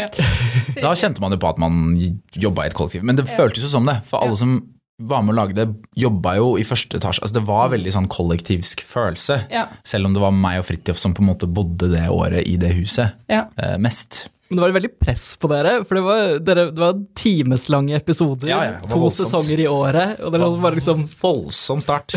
Da 0.79 0.95
kjente 0.95 1.19
man 1.19 1.35
jo 1.35 1.41
på 1.43 1.51
at 1.51 1.59
man 1.59 1.97
jobba 1.99 2.63
i 2.63 2.71
et 2.71 2.79
kollektiv, 2.79 3.03
men 3.03 3.19
det 3.19 3.27
føltes 3.27 3.67
jo 3.67 3.75
som 3.75 3.91
det, 3.91 3.99
for 4.07 4.23
alle 4.23 4.39
som 4.39 4.61
var 5.01 5.23
med 5.25 5.33
å 5.33 5.37
lage 5.39 5.55
det, 5.57 5.65
jobba 5.97 6.35
jo 6.37 6.51
i 6.61 6.63
første 6.67 6.99
etasje. 6.99 7.23
Altså 7.25 7.39
det 7.39 7.45
var 7.47 7.71
veldig 7.73 7.93
sånn 7.95 8.07
kollektivsk 8.13 8.83
følelse. 8.85 9.39
Ja. 9.51 9.65
Selv 9.83 10.05
om 10.05 10.13
det 10.13 10.21
var 10.23 10.31
meg 10.35 10.59
og 10.61 10.67
Fridtjof 10.69 10.99
som 11.01 11.15
på 11.17 11.23
en 11.23 11.31
måte 11.31 11.49
bodde 11.49 11.89
det 11.95 12.05
året 12.13 12.45
i 12.47 12.57
det 12.61 12.73
huset 12.77 13.13
Ja. 13.31 13.47
eh, 13.57 13.77
mest. 13.77 14.27
Men 14.49 14.59
det 14.59 14.63
var 14.63 14.73
veldig 14.75 14.91
press 14.99 15.25
på 15.39 15.49
dere, 15.49 15.71
for 15.87 15.97
det 15.97 16.03
var, 16.05 16.33
dere, 16.45 16.65
det 16.75 16.81
var 16.83 16.97
timeslange 17.17 17.95
episoder. 17.97 18.51
Ja, 18.51 18.59
ja, 18.67 18.75
to 18.85 18.99
voldsomt. 19.01 19.31
sesonger 19.31 19.63
i 19.63 19.67
året. 19.71 20.19
Og 20.21 20.33
dere 20.35 20.49
var 20.61 20.77
liksom 20.77 21.07
Voldsom 21.23 21.81
start. 21.81 22.13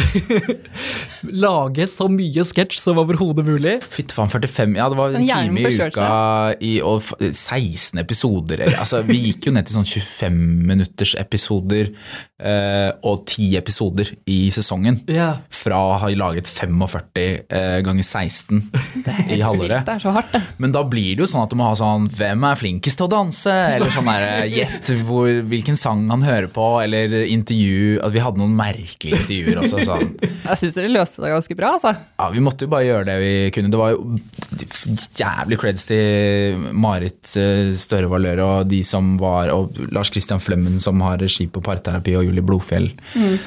lage 1.32 1.86
så 1.90 2.08
mye 2.12 2.44
sketsj 2.46 2.78
som 2.80 3.00
overhodet 3.00 3.44
mulig. 3.46 3.76
Fytti 3.84 4.16
faen, 4.16 4.30
45 4.32 4.76
Ja, 4.76 4.88
det 4.92 4.98
var 4.98 5.14
en 5.14 5.22
en 5.22 5.28
time 5.28 5.62
i 5.62 5.80
uka 5.80 6.10
i, 6.60 6.74
og 6.84 7.02
16 7.20 8.00
episoder. 8.02 8.66
Altså, 8.76 9.02
vi 9.06 9.18
gikk 9.28 9.48
jo 9.48 9.54
ned 9.56 9.68
til 9.68 9.78
sånn 9.78 9.88
25 9.88 10.38
minutters 10.66 11.14
episoder 11.18 11.90
eh, 12.42 12.90
og 13.06 13.24
10 13.24 13.56
episoder 13.60 14.12
i 14.30 14.38
sesongen. 14.54 15.00
Ja. 15.10 15.32
Fra 15.52 15.80
å 15.80 15.96
ha 16.02 16.10
laget 16.16 16.48
45 16.50 17.08
eh, 17.24 17.78
ganger 17.86 18.06
16 18.06 18.62
i 19.36 19.40
halvåret. 19.42 19.86
Det 19.86 19.96
er 19.96 20.04
så 20.04 20.14
hardt, 20.16 20.32
det. 20.34 20.42
Men 20.62 20.74
da 20.76 20.84
blir 20.86 21.14
det 21.16 21.24
jo 21.24 21.30
sånn 21.30 21.44
at 21.44 21.52
du 21.52 21.58
må 21.58 21.68
ha 21.68 21.76
sånn 21.78 22.08
'Hvem 22.16 22.44
er 22.50 22.56
flinkest 22.56 22.96
til 22.98 23.06
å 23.06 23.10
danse?' 23.12 23.52
eller 23.76 23.90
sånn 23.92 24.08
der, 24.08 24.46
gjett 24.48 24.90
hvor- 25.06 25.42
hvilken 25.50 25.76
sang 25.76 26.08
han 26.10 26.22
hører 26.22 26.48
på, 26.48 26.66
eller 26.82 27.26
intervju 27.26 28.00
At 28.02 28.12
vi 28.12 28.18
hadde 28.24 28.38
noen 28.38 28.56
merkelige 28.56 29.16
intervjuer 29.20 29.60
også. 29.62 29.84
Sånn. 29.84 30.14
Jeg 30.20 30.58
syns 30.58 30.74
dere 30.74 30.88
løste 30.94 31.22
det 31.22 31.30
ganske 31.34 31.56
bra, 31.56 31.72
altså. 31.76 31.96
Ja, 32.18 32.30
Vi 32.30 32.40
måtte 32.40 32.64
jo 32.66 32.68
bare 32.72 32.84
gjøre 32.88 33.04
det 33.06 33.18
vi 33.20 33.50
kunne. 33.50 33.70
Det 33.70 33.78
var 33.78 33.90
jo 33.90 34.16
jævlig 35.16 35.58
creds 35.60 35.86
til 35.86 36.58
Marit 36.72 37.36
eh, 37.36 37.72
Støre 37.76 38.08
Valør 38.10 38.42
og 38.44 38.68
de 38.70 38.82
som 38.86 39.16
var 39.20 39.50
Og 39.54 39.76
Lars 39.92 40.10
Christian 40.12 40.40
Flemmen 40.42 40.78
som 40.82 41.00
har 41.04 41.18
regi 41.18 41.46
på 41.46 41.62
parterapi, 41.64 42.14
og 42.16 42.24
Julie 42.26 42.42
Blodfjell. 42.46 42.90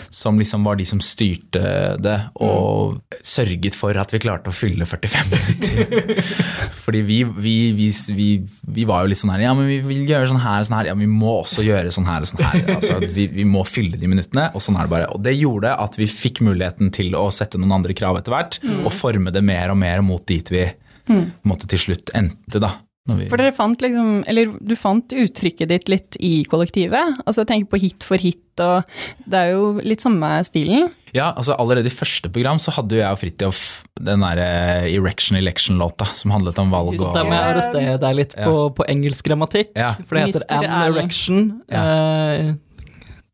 Som 0.09 0.39
liksom 0.39 0.63
var 0.65 0.75
de 0.79 0.85
som 0.85 0.99
styrte 1.03 1.97
det, 2.01 2.17
og 2.41 2.99
sørget 3.25 3.75
for 3.77 3.95
at 3.99 4.11
vi 4.13 4.19
klarte 4.23 4.51
å 4.51 4.55
fylle 4.55 4.85
45 4.85 5.31
minutter. 5.33 6.23
Fordi 6.83 7.01
vi, 7.05 7.19
vi, 7.23 7.55
vi, 7.77 7.89
vi, 8.15 8.29
vi 8.61 8.85
var 8.89 9.03
jo 9.03 9.11
litt 9.11 9.19
sånn 9.21 9.31
her 9.33 9.43
Ja, 9.43 9.53
men 9.57 9.69
vi 9.69 9.79
vil 9.85 10.09
gjøre 10.09 10.29
sånn 10.31 10.41
her 10.43 10.61
og 10.61 10.67
sånn 10.67 10.77
her. 10.77 10.89
Ja, 10.91 10.97
men 10.97 11.07
vi 11.07 11.19
må 11.21 11.35
også 11.39 11.63
gjøre 11.65 11.93
sånn 11.95 12.09
her 12.09 12.25
og 12.25 12.31
sånn 12.31 12.43
her. 12.43 12.59
Altså, 12.75 12.99
vi, 13.17 13.29
vi 13.33 13.45
må 13.47 13.63
fylle 13.67 13.99
de 13.99 14.09
minuttene, 14.11 14.49
og 14.53 14.63
sånn 14.63 14.77
er 14.79 14.89
det 14.89 14.93
bare. 14.93 15.07
Og 15.15 15.23
det 15.25 15.35
gjorde 15.37 15.73
at 15.85 15.97
vi 15.99 16.09
fikk 16.11 16.43
muligheten 16.45 16.91
til 16.95 17.15
å 17.17 17.27
sette 17.33 17.61
noen 17.61 17.79
andre 17.79 17.95
krav 17.97 18.19
etter 18.19 18.35
hvert, 18.35 18.59
og 18.83 18.91
forme 18.95 19.33
det 19.35 19.43
mer 19.45 19.73
og 19.73 19.79
mer 19.81 20.03
mot 20.05 20.25
dit 20.29 20.53
vi 20.53 20.67
mm. 21.09 21.25
måtte 21.47 21.69
til 21.71 21.87
slutt 21.87 22.13
endte, 22.17 22.61
da. 22.61 22.75
Når 23.09 23.17
vi, 23.23 23.27
For 23.31 23.41
dere 23.41 23.55
fant 23.57 23.81
liksom, 23.83 24.11
eller 24.29 24.53
du 24.61 24.75
fant 24.79 25.15
uttrykket 25.17 25.67
ditt 25.71 25.89
litt 25.89 26.17
i 26.21 26.43
kollektivet. 26.49 27.19
Altså 27.25 27.41
jeg 27.43 27.49
tenker 27.51 27.71
på 27.73 27.81
hit 27.81 28.05
for 28.05 28.21
hit, 28.21 28.43
og 28.61 28.83
det 29.25 29.39
er 29.41 29.51
jo 29.55 29.73
litt 29.83 30.03
samme 30.03 30.29
stilen. 30.47 30.89
ja, 31.15 31.31
altså 31.33 31.55
Allerede 31.57 31.87
i 31.89 31.95
første 31.95 32.29
program 32.29 32.59
så 32.61 32.71
hadde 32.75 32.95
jo 32.97 33.01
jeg 33.01 33.11
og 33.15 33.19
Fridtjof 33.21 33.59
den 33.99 34.21
derre 34.21 34.47
Erection 34.91 35.37
Election-låta 35.39 36.05
som 36.13 36.31
handlet 36.35 36.59
om 36.61 36.69
valg 36.73 36.99
og 36.99 37.13
Stemmer, 37.15 37.35
jeg 37.39 37.53
arresterer 37.55 37.99
deg 38.03 38.15
litt 38.19 38.35
på, 38.37 38.55
på 38.77 38.85
engelsk 38.91 39.25
grammatikk, 39.31 39.71
Ja. 39.79 39.93
for 40.05 40.15
det 40.19 40.27
heter 40.29 40.43
Mister 40.43 40.65
an 40.69 40.89
erection. 40.93 41.45
Eh, 41.69 42.53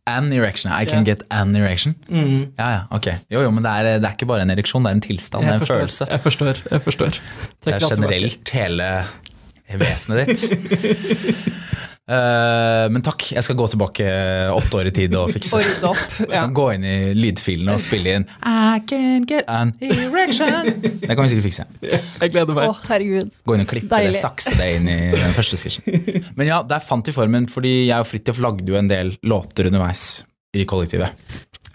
An 0.08 0.32
erection. 0.32 0.70
I 0.72 0.86
can 0.86 1.00
Ja. 1.02 1.16
get 1.16 1.24
an 1.34 1.56
erection. 1.56 1.96
Ja, 2.12 2.68
ja, 2.70 2.82
ok. 2.94 3.08
Jo, 3.34 3.42
jo, 3.42 3.50
men 3.50 3.64
det 3.66 3.72
er, 3.72 3.88
det 4.00 4.06
er 4.06 4.14
ikke 4.14 4.28
bare 4.30 4.44
en 4.46 4.52
ereksjon, 4.54 4.84
det 4.86 4.92
er 4.92 4.98
en 5.00 5.02
tilstand, 5.02 5.42
det 5.48 5.50
er 5.50 5.54
en 5.56 5.64
forstår, 5.64 5.80
følelse. 5.82 6.08
jeg 6.12 6.22
forstår. 6.22 6.60
Jeg 6.72 6.82
forstår. 6.86 7.18
Det 7.66 7.74
er 7.74 7.88
generelt 7.90 8.52
hele 8.54 8.90
vesenet 9.74 10.28
ditt. 10.30 10.44
Uh, 12.06 12.86
men 12.94 13.02
takk, 13.06 13.24
jeg 13.34 13.42
skal 13.46 13.58
gå 13.58 13.66
tilbake 13.72 14.06
åtte 14.54 14.78
år 14.78 14.90
i 14.92 14.94
tid 14.94 15.16
og 15.18 15.32
fikse. 15.34 15.58
Rydde 15.58 15.90
opp. 15.90 16.04
Jeg 16.22 16.30
Ja. 16.30 16.44
kan 16.46 16.54
gå 16.54 16.68
inn 16.76 16.86
i 16.86 16.98
lydfilene 17.18 17.74
og 17.74 17.82
spille 17.82 18.14
inn 18.20 18.28
I 18.46 18.80
can 18.86 19.26
get 19.26 19.50
an 19.50 19.74
erection. 19.82 20.70
Det 21.02 21.10
kan 21.10 21.24
vi 21.26 21.32
sikkert 21.34 21.48
fikse. 21.50 21.66
Jeg 21.82 22.32
gleder 22.36 22.54
meg. 22.54 22.70
meg. 22.70 22.86
herregud. 22.92 23.34
Gå 23.46 23.58
inn 23.58 23.66
og 23.66 23.72
klippe 23.74 23.90
Deilig. 23.96 24.14
det, 24.20 24.22
sakse 24.22 24.54
det 24.60 24.70
inn 24.78 24.88
i 24.92 25.00
den 25.18 25.34
første 25.38 25.58
sketsjen. 25.58 26.22
Men 26.38 26.48
ja, 26.54 26.62
der 26.64 26.86
fant 26.86 27.10
vi 27.10 27.16
formen, 27.18 27.50
fordi 27.52 27.74
jeg 27.88 27.98
og 28.00 28.08
Fridtjof 28.12 28.40
lagde 28.46 28.70
jo 28.70 28.78
en 28.80 28.92
del 28.92 29.16
låter 29.26 29.72
underveis 29.72 30.24
i 30.56 30.64
kollektivet. 30.70 31.10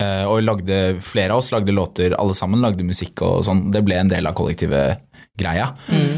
Uh, 0.01 0.25
og 0.31 0.39
lagde, 0.47 0.77
flere 1.05 1.35
av 1.35 1.43
oss 1.43 1.51
lagde 1.53 1.75
låter, 1.77 2.15
alle 2.17 2.33
sammen 2.39 2.63
lagde 2.65 2.87
musikk 2.87 3.21
og 3.27 3.43
sånn. 3.45 3.67
Det 3.75 3.83
ble 3.85 3.99
en 4.01 4.09
del 4.09 4.25
av 4.31 4.33
kollektivet 4.39 5.03
greia. 5.41 5.71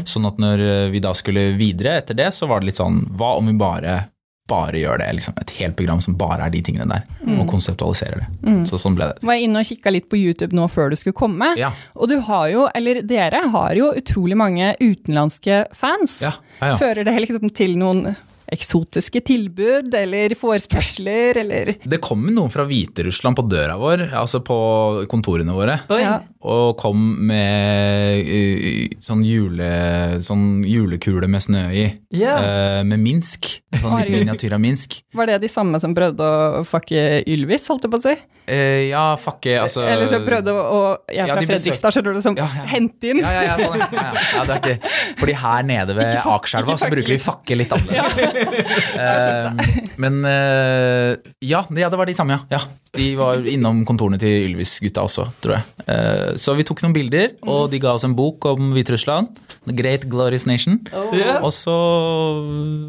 Sånn 0.09 0.27
at 0.29 0.41
når 0.41 0.63
eh, 0.67 0.87
vi 0.93 1.03
da 1.03 1.13
skulle 1.17 1.51
videre 1.59 1.97
etter 2.01 2.17
det, 2.19 2.31
så 2.35 2.49
var 2.49 2.61
det 2.61 2.71
litt 2.71 2.81
sånn 2.81 3.05
Hva 3.17 3.35
om 3.39 3.47
vi 3.49 3.55
bare 3.59 4.01
bare 4.49 4.75
gjør 4.75 4.99
det, 4.99 5.07
liksom 5.15 5.37
et 5.39 5.53
helt 5.55 5.75
program 5.79 6.01
som 6.03 6.17
bare 6.19 6.47
er 6.47 6.51
de 6.51 6.59
tingene 6.67 6.97
der, 6.97 7.05
og 7.37 7.45
konseptualiserer 7.47 8.25
det. 8.25 8.55
Så 8.67 8.79
sånn 8.81 8.97
ble 8.97 9.07
det. 9.13 9.23
Var 9.23 9.37
jeg 9.37 9.47
inne 9.47 9.61
og 9.63 9.69
kikka 9.69 9.93
litt 9.95 10.09
på 10.11 10.19
YouTube 10.19 10.57
nå 10.57 10.67
før 10.71 10.91
du 10.91 10.97
skulle 10.99 11.15
komme. 11.15 11.53
Ja. 11.59 11.71
Og 11.95 12.11
du 12.11 12.17
har 12.27 12.49
jo, 12.51 12.65
eller 12.75 12.99
dere 13.07 13.45
har 13.53 13.79
jo 13.79 13.93
utrolig 13.95 14.35
mange 14.39 14.73
utenlandske 14.81 15.63
fans. 15.77 16.19
Ja, 16.25 16.35
ja, 16.59 16.73
ja. 16.73 16.77
Fører 16.81 17.07
det 17.07 17.15
liksom 17.23 17.53
til 17.55 17.77
noen 17.79 18.17
eksotiske 18.53 19.21
tilbud 19.25 19.93
eller 19.97 20.35
forespørsler 20.37 21.39
eller 21.41 21.73
Det 21.79 21.99
kommer 22.03 22.33
noen 22.35 22.51
fra 22.53 22.65
Hviterussland 22.67 23.39
på 23.39 23.45
døra 23.49 23.79
vår, 23.79 24.09
altså 24.19 24.43
på 24.45 24.57
kontorene 25.09 25.55
våre. 25.55 25.79
Oi. 25.93 26.03
Og 26.43 26.75
kom 26.79 26.99
med 27.29 28.27
sånn, 29.03 29.23
jule, 29.23 29.69
sånn 30.23 30.63
julekule 30.67 31.29
med 31.31 31.43
snø 31.45 31.63
i. 31.71 31.85
Yeah. 32.11 32.43
Uh, 32.43 32.81
med 32.87 32.99
Minsk. 32.99 33.47
En 33.73 33.83
sånn 33.85 33.95
liten 34.01 34.25
miniatyr 34.25 34.55
av 34.57 34.61
Minsk. 34.63 34.99
Var 35.15 35.31
det 35.31 35.39
de 35.45 35.49
samme 35.51 35.79
som 35.81 35.95
prøvde 35.95 36.27
å 36.27 36.63
fucke 36.67 37.23
Ylvis, 37.31 37.69
holdt 37.71 37.87
jeg 37.87 37.93
på 37.93 38.01
å 38.01 38.03
si? 38.03 38.15
Uh, 38.43 38.89
ja, 38.89 39.03
fucke, 39.15 39.53
altså 39.61 39.85
Eller 39.87 40.09
så 40.11 40.17
prøvde 40.19 40.51
å, 40.51 40.79
Jeg 41.07 41.23
er 41.23 41.29
fra 41.31 41.43
ja, 41.45 41.47
Fredrikstad, 41.47 41.95
skjønner 41.95 42.17
du, 42.17 42.19
som 42.25 42.35
Ja, 42.35 42.49
ja. 42.57 42.65
hente 42.73 43.13
inn. 43.13 43.21
Ja, 43.23 43.55
sånn, 43.55 43.79
ja, 43.87 44.43
det 44.43 44.57
er 44.57 44.59
ikke 44.59 44.91
Fordi 45.21 45.35
her 45.45 45.63
nede 45.69 45.95
ved 45.95 46.17
Akerselva 46.19 46.75
så 46.81 46.89
bruker 46.91 47.13
vi 47.15 47.19
fucke 47.23 47.55
litt 47.55 47.71
annerledes. 47.71 48.59
uh, 48.99 49.79
men 50.03 50.19
eh, 50.27 51.13
ja, 51.47 51.63
det- 51.69 51.91
var 51.93 52.09
de 52.09 52.15
samme, 52.17 52.35
ja. 52.35 52.57
ja. 52.57 52.61
De 52.97 53.07
var 53.15 53.45
innom 53.47 53.83
kontorene 53.87 54.17
til 54.21 54.49
Ylvis-gutta 54.49 55.03
også, 55.05 55.27
tror 55.43 55.55
jeg. 55.59 55.63
Så 56.39 56.55
vi 56.57 56.65
tok 56.67 56.81
noen 56.83 56.95
bilder, 56.95 57.33
og 57.49 57.71
de 57.71 57.79
ga 57.81 57.93
oss 57.95 58.05
en 58.07 58.15
bok 58.17 58.45
om 58.49 58.71
Hviterussland. 58.75 59.29
The 59.67 59.75
Great 59.75 60.05
Glorious 60.11 60.45
Nation. 60.49 60.79
Ja. 61.15 61.37
Og 61.45 61.53
så 61.55 61.73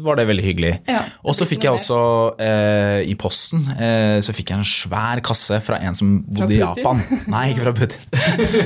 var 0.05 0.19
det 0.19 0.27
veldig 0.29 0.45
hyggelig. 0.45 0.73
Ja, 0.91 1.05
og 1.23 1.37
så 1.37 1.47
fikk 1.47 1.67
jeg 1.67 1.77
også 1.77 1.99
eh, 2.41 3.05
i 3.07 3.15
posten 3.19 3.63
eh, 3.75 4.17
så 4.25 4.35
fikk 4.35 4.51
jeg 4.51 4.61
en 4.61 4.67
svær 4.67 5.21
kasse 5.25 5.59
fra 5.63 5.79
en 5.83 5.97
som 5.97 6.17
bodde 6.25 6.57
i 6.57 6.61
Japan. 6.61 7.01
Nei, 7.31 7.45
ikke 7.53 7.67
fra 7.67 7.75
Putin. 7.79 8.03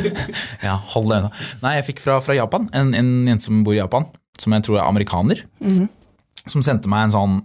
ja, 0.67 0.79
hold 0.95 1.11
deg 1.11 1.23
unna. 1.23 1.31
Nei, 1.63 1.75
jeg 1.79 1.89
fikk 1.91 2.03
fra, 2.05 2.19
fra 2.25 2.37
Japan, 2.37 2.67
en, 2.75 2.95
en 2.97 3.13
jente 3.29 3.49
som 3.49 3.61
bor 3.65 3.77
i 3.77 3.81
Japan, 3.81 4.07
som 4.39 4.55
jeg 4.55 4.65
tror 4.65 4.79
er 4.79 4.87
amerikaner, 4.87 5.45
som 6.49 6.65
sendte 6.65 6.91
meg 6.91 7.07
en 7.09 7.15
sånn 7.15 7.39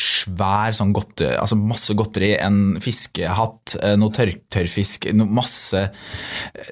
svær 0.00 0.74
sånn 0.76 0.92
godte, 0.96 1.28
altså 1.40 1.56
masse 1.58 1.94
godteri, 1.98 2.32
en 2.40 2.78
fiskehatt, 2.82 3.76
eh, 3.82 3.96
noe 4.00 4.12
tørr, 4.14 4.32
tørrfisk, 4.52 5.10
noe 5.16 5.28
masse, 5.40 5.82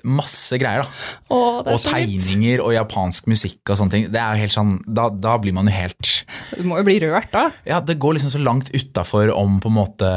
masse 0.08 0.58
greier 0.60 0.84
da. 0.84 0.88
Åh, 1.34 1.58
Og 1.68 1.82
tegninger 1.84 2.62
og 2.64 2.72
japansk 2.74 3.28
musikk 3.30 3.60
og 3.72 3.78
sånne 3.80 3.94
ting. 3.94 4.06
Det 4.12 4.20
er 4.20 4.36
jo 4.36 4.44
helt 4.46 4.54
sånn, 4.56 4.74
da, 4.86 5.08
da 5.12 5.36
blir 5.42 5.52
man 5.56 5.68
jo 5.68 5.74
helt 5.74 6.12
Du 6.56 6.64
må 6.68 6.78
jo 6.80 6.86
bli 6.88 6.98
rørt 7.02 7.30
da. 7.32 7.48
Ja, 7.68 7.80
det 7.84 7.98
går 8.00 8.16
liksom 8.18 8.32
så 8.32 8.40
langt 8.42 8.70
utafor 8.74 9.30
om 9.34 9.58
på 9.62 9.70
en 9.70 9.76
måte 9.78 10.10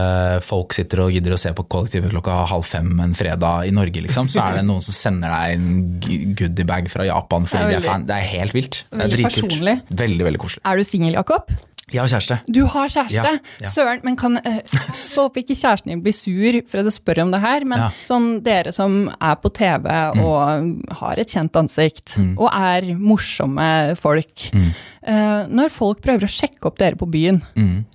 folk 0.45 0.75
sitter 0.75 1.05
og 1.05 1.11
gidder 1.15 1.35
å 1.35 1.39
se 1.41 1.51
på 1.55 1.65
kollektivet 1.71 2.11
klokka 2.13 2.41
halv 2.51 2.65
fem 2.67 2.89
en 3.03 3.15
fredag 3.17 3.67
i 3.69 3.73
Norge, 3.75 4.03
liksom. 4.03 4.29
Så 4.31 4.41
er 4.43 4.59
det 4.59 4.65
noen 4.67 4.83
som 4.83 4.95
sender 4.95 5.31
deg 5.33 5.57
en 5.57 6.31
goodiebag 6.37 6.89
fra 6.91 7.07
Japan 7.07 7.47
fordi 7.49 7.71
de 7.71 7.79
er 7.79 7.85
fan. 7.85 8.07
Det 8.07 8.15
er 8.17 8.29
helt 8.35 8.55
vilt. 8.57 8.81
Det 8.91 9.05
er 9.07 9.13
dritkult. 9.15 9.59
Veldig, 9.89 10.25
veldig 10.29 10.41
koselig. 10.41 10.63
Er 10.67 10.79
du 10.79 10.87
singel, 10.87 11.17
Jakob? 11.19 11.51
Jeg 11.91 12.01
har 12.01 12.07
kjæreste. 12.07 12.37
Du 12.47 12.65
har 12.65 12.87
kjæreste. 12.89 13.13
Ja, 13.33 13.37
ja. 13.61 13.69
Søren, 13.69 14.01
men 14.03 14.15
kan 14.15 14.37
eh, 14.45 14.59
Så 14.93 15.27
håper 15.27 15.41
ikke 15.43 15.57
kjæresten 15.59 15.91
din 15.91 16.01
blir 16.01 16.13
sur 16.15 16.57
for 16.67 16.79
at 16.79 16.85
jeg 16.89 16.95
spør 16.97 17.21
om 17.25 17.31
det 17.31 17.41
her, 17.43 17.65
men 17.65 17.79
Ja. 17.79 17.89
sånn 18.07 18.41
dere 18.43 18.71
som 18.73 19.09
er 19.19 19.35
på 19.35 19.51
TV 19.53 19.87
og 20.23 20.95
har 21.01 21.19
et 21.19 21.27
kjent 21.27 21.51
ansikt, 21.59 22.17
Mm. 22.17 22.37
og 22.39 22.49
er 22.53 22.81
morsomme 22.99 23.95
folk. 23.97 24.49
eh, 25.03 25.47
når 25.47 25.69
folk 25.71 26.01
prøver 26.01 26.23
å 26.27 26.31
sjekke 26.31 26.65
opp 26.65 26.77
dere 26.77 26.95
på 26.95 27.09
byen, 27.09 27.41
Mm. 27.55 27.85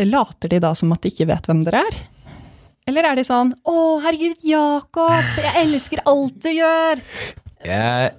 later 0.00 0.48
de 0.48 0.58
da 0.60 0.72
som 0.74 0.92
at 0.92 1.00
de 1.02 1.10
ikke 1.10 1.26
vet 1.26 1.46
hvem 1.46 1.64
dere 1.64 1.84
er? 1.86 1.94
Eller 2.86 3.04
er 3.04 3.14
de 3.16 3.22
sånn 3.22 3.52
'Å, 3.64 4.02
herregud, 4.02 4.36
Jakob, 4.44 5.22
jeg 5.36 5.54
elsker 5.66 5.98
alt 6.06 6.38
du 6.38 6.48
gjør'? 6.50 7.00
Jeg, 7.64 8.10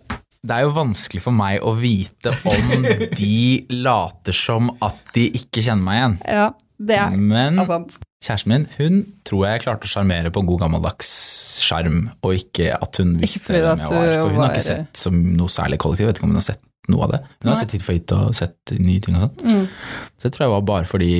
det 0.45 0.55
er 0.59 0.65
jo 0.67 0.73
vanskelig 0.75 1.21
for 1.25 1.35
meg 1.35 1.63
å 1.65 1.73
vite 1.79 2.33
om 2.45 2.85
de 3.21 3.65
later 3.73 4.35
som 4.37 4.69
at 4.85 4.99
de 5.15 5.27
ikke 5.41 5.63
kjenner 5.65 5.85
meg 5.87 5.99
igjen. 5.99 6.17
Ja, 6.37 6.47
det 6.85 6.97
er 6.99 7.15
Men 7.15 7.61
sant. 7.69 7.97
kjæresten 8.25 8.51
min 8.51 8.65
hun 8.77 9.01
tror 9.27 9.45
jeg 9.47 9.63
klarte 9.65 9.87
å 9.87 9.91
sjarmere 9.91 10.31
på 10.35 10.43
god 10.47 10.65
gammeldags 10.65 11.11
sjarm, 11.65 12.09
og 12.21 12.35
ikke 12.37 12.73
at 12.77 12.99
hun 13.01 13.15
visste 13.21 13.55
hvem 13.55 13.63
jeg 13.63 13.89
var. 13.89 14.13
For 14.19 14.33
hun 14.35 14.43
har 14.43 14.53
ikke 14.53 14.65
sett 14.67 15.01
som 15.05 15.17
noe 15.39 15.49
særlig 15.53 15.79
kollektiv. 15.81 16.05
Jeg 16.05 16.11
vet 16.13 16.19
ikke 16.21 16.27
om 16.29 16.35
hun 16.35 16.41
har 16.41 16.49
sett 16.51 16.61
noe 16.91 17.07
av 17.07 17.15
det. 17.15 17.21
Hun 17.41 17.49
har 17.49 17.55
Nei. 17.55 17.61
sett 17.63 17.73
Hit 17.73 17.85
for 17.87 17.97
hit 17.97 18.11
og 18.13 18.35
sett 18.37 18.75
nye 18.77 19.01
ting 19.01 19.15
og 19.17 19.23
sånn. 19.25 19.49
Mm. 19.49 19.65
Så 20.19 20.27
det 20.27 20.33
tror 20.35 20.45
jeg 20.45 20.53
var 20.53 20.67
bare 20.69 20.89
fordi 20.89 21.11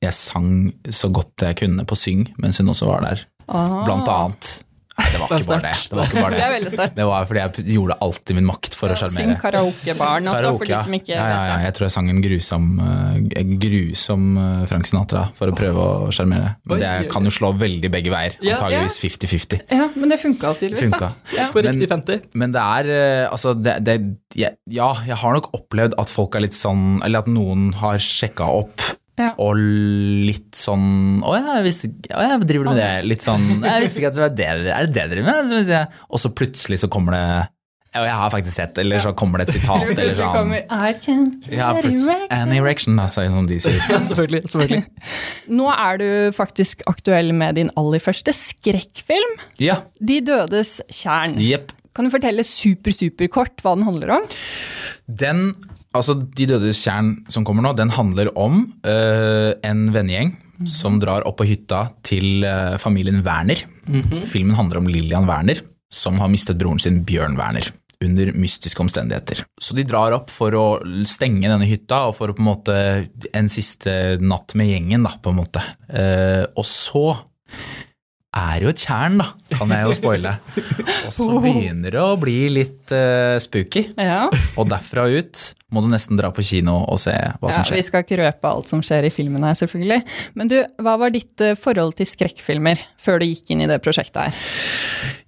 jeg 0.00 0.16
sang 0.16 0.48
så 0.88 1.10
godt 1.12 1.44
jeg 1.44 1.58
kunne 1.60 1.84
på 1.84 1.98
syng, 1.98 2.22
mens 2.40 2.56
hun 2.62 2.70
også 2.72 2.88
var 2.88 3.04
der. 3.04 3.26
Aha. 3.50 3.82
Blant 3.84 4.08
annet. 4.08 4.52
Det 5.00 5.20
var 5.20 5.32
ikke 5.38 5.48
bare 5.50 5.64
det. 5.64 5.74
Det 5.90 5.96
var 5.98 6.04
ikke 6.10 6.22
bare 6.24 6.30
Det 6.30 6.40
er 6.40 6.46
det. 6.50 6.54
veldig 6.58 6.72
sterkt. 6.74 6.94
Det 7.00 7.06
var 7.08 7.26
fordi 7.30 7.40
jeg 7.40 7.66
gjorde 7.76 7.96
alt 8.06 8.30
i 8.30 8.36
min 8.38 8.46
makt 8.48 8.76
for 8.78 8.92
å 8.92 8.96
Syng 9.00 9.10
sjarmere. 9.16 9.38
karaokebarn, 9.40 10.28
altså, 10.32 10.52
for 10.58 10.70
de 10.70 10.78
som 10.84 10.96
ikke 10.98 11.14
ja, 11.14 11.24
ja, 11.30 11.40
ja. 11.50 11.56
Jeg 11.66 11.74
tror 11.78 11.86
jeg 11.88 11.94
sang 11.96 12.10
en 12.12 12.20
grusom, 12.24 12.66
eh, 12.84 13.40
en 13.40 13.54
grusom 13.64 14.26
eh, 14.44 14.66
Frank 14.70 14.86
Sinatra 14.90 15.24
for 15.38 15.52
å 15.52 15.56
prøve 15.56 15.86
å 16.06 16.10
sjarmere. 16.14 16.54
Men 16.68 16.82
det 16.84 17.10
kan 17.12 17.24
jo 17.24 17.30
slå 17.34 17.52
veldig 17.58 17.90
begge 17.92 18.12
veier. 18.14 18.36
Antageligvis 18.40 18.98
50-50. 19.02 19.64
Ja, 19.70 19.88
men 19.96 20.08
det 20.12 20.20
funka 20.20 20.54
tydeligvis, 20.58 20.86
Funka. 20.90 21.12
da. 21.36 21.48
På 21.54 21.62
riktig 21.64 21.88
50. 21.90 22.20
Men 22.34 22.52
det 22.56 22.60
er 22.62 22.92
eh, 22.94 23.26
altså 23.30 23.54
det, 23.56 23.98
Ja, 24.36 24.50
jeg 25.06 25.16
har 25.16 25.34
nok 25.36 25.50
opplevd 25.56 25.94
at 25.98 26.08
folk 26.12 26.34
er 26.38 26.44
litt 26.44 26.54
sånn 26.56 27.00
Eller 27.04 27.24
at 27.24 27.26
noen 27.30 27.72
har 27.80 27.98
sjekka 28.02 28.46
opp. 28.46 28.80
Ja. 29.20 29.30
Og 29.42 29.60
litt 29.60 30.56
sånn 30.56 31.20
Å 31.26 31.36
ja, 31.36 31.60
visste 31.64 31.90
Å 32.08 32.24
ja, 32.24 32.36
driver 32.40 32.70
du 32.70 32.72
med 32.72 32.80
det? 32.80 32.90
Litt 33.10 33.24
sånn 33.24 33.46
Jeg 33.58 33.86
visste 33.86 34.00
ikke 34.02 34.12
at 34.12 34.18
det 34.18 34.22
var 34.24 34.36
det 34.38 34.50
Er 34.50 34.60
det 34.64 34.92
det 34.94 34.94
dere 34.96 35.10
driver 35.14 35.30
med? 35.44 35.96
Og 36.08 36.22
så 36.22 36.32
plutselig 36.32 36.80
så 36.84 36.88
kommer 36.92 37.16
det 37.18 37.24
og 37.90 38.04
jeg 38.06 38.14
har 38.14 38.30
faktisk 38.30 38.54
sett, 38.54 38.76
eller 38.78 39.02
så 39.02 39.10
kommer 39.18 39.40
det 39.40 39.48
et 39.48 39.56
sitat. 39.56 39.88
eller 39.90 40.12
sånn. 40.14 40.34
kommer 40.36 40.60
I 40.70 40.92
can 41.02 41.24
Ja, 41.50 41.72
an 41.74 42.52
erection. 42.54 43.00
da, 43.00 43.08
som 43.10 43.48
de 43.50 43.58
sier. 43.58 43.80
Ja, 43.90 43.98
selvfølgelig. 44.06 44.44
selvfølgelig. 44.52 44.84
Nå 45.58 45.66
er 45.74 45.98
du 45.98 46.06
faktisk 46.36 46.84
aktuell 46.90 47.32
med 47.34 47.58
din 47.58 47.72
aller 47.80 47.98
første 47.98 48.30
skrekkfilm, 48.36 49.34
Ja, 49.58 49.80
De 49.98 50.20
dødes 50.22 50.76
tjern. 50.86 51.34
Yep. 51.42 51.74
Kan 51.96 52.06
du 52.06 52.14
fortelle 52.14 52.46
super, 52.46 52.94
super 52.94 53.26
kort 53.34 53.58
hva 53.64 53.74
den 53.74 53.88
handler 53.88 54.14
om? 54.20 54.28
Den, 55.10 55.48
altså 55.96 56.16
De 56.20 56.46
dødes 56.50 56.82
tjern 56.84 57.16
som 57.32 57.46
kommer 57.46 57.64
nå, 57.66 57.74
den 57.78 57.92
handler 57.94 58.30
om 58.38 58.62
uh, 58.86 59.52
en 59.66 59.88
vennegjeng 59.94 60.36
som 60.68 60.98
drar 61.00 61.24
opp 61.28 61.38
på 61.40 61.48
hytta 61.48 61.86
til 62.04 62.44
uh, 62.44 62.76
familien 62.80 63.22
Werner. 63.24 63.62
Filmen 64.28 64.58
handler 64.58 64.82
om 64.82 64.90
Lillian 64.90 65.28
Werner, 65.28 65.62
som 65.90 66.20
har 66.20 66.28
mistet 66.32 66.58
broren 66.60 66.82
sin 66.82 67.00
Bjørn 67.08 67.38
Werner. 67.40 67.70
Under 68.00 68.30
mystiske 68.32 68.80
omstendigheter. 68.80 69.42
Så 69.60 69.74
de 69.76 69.84
drar 69.84 70.14
opp 70.16 70.30
for 70.32 70.54
å 70.56 70.66
stenge 71.08 71.48
denne 71.50 71.66
hytta, 71.68 72.06
og 72.08 72.14
for 72.16 72.32
å 72.32 72.36
på 72.36 72.40
en 72.40 72.48
måte 72.48 72.76
en 73.36 73.50
siste 73.52 74.16
natt 74.24 74.54
med 74.56 74.70
gjengen, 74.70 75.04
da, 75.04 75.16
på 75.20 75.32
en 75.32 75.40
måte. 75.40 75.64
Uh, 75.88 76.46
og 76.56 76.64
så 76.68 77.04
er 78.36 78.62
jo 78.62 78.70
et 78.70 78.78
tjern, 78.78 79.18
da, 79.18 79.26
kan 79.56 79.72
jeg 79.74 79.86
jo 79.88 79.94
spoile. 79.98 80.34
Og 81.06 81.14
så 81.14 81.30
begynner 81.42 81.96
det 81.96 82.02
å 82.02 82.18
bli 82.20 82.36
litt 82.52 82.94
uh, 82.94 83.36
spooky. 83.42 83.88
Ja, 83.98 84.28
Og 84.54 84.68
derfra 84.70 85.08
ut 85.10 85.50
må 85.70 85.82
du 85.84 85.90
nesten 85.90 86.18
dra 86.18 86.32
på 86.34 86.42
kino 86.42 86.80
og 86.90 86.98
se 86.98 87.14
hva 87.14 87.50
ja 87.52 87.60
som 87.62 87.76
Vi 87.76 87.82
skal 87.86 88.02
ikke 88.02 88.18
røpe 88.18 88.50
alt 88.50 88.70
som 88.70 88.80
skjer 88.82 89.06
i 89.06 89.12
filmen 89.14 89.44
her, 89.46 89.54
selvfølgelig. 89.58 90.00
Men 90.38 90.50
du, 90.50 90.56
hva 90.82 90.96
var 90.98 91.14
ditt 91.14 91.42
eh, 91.44 91.54
forhold 91.58 91.94
til 92.00 92.08
skrekkfilmer 92.10 92.82
før 92.98 93.22
du 93.22 93.28
gikk 93.28 93.54
inn 93.54 93.62
i 93.62 93.68
det 93.70 93.78
prosjektet 93.84 94.24
her? 94.24 94.40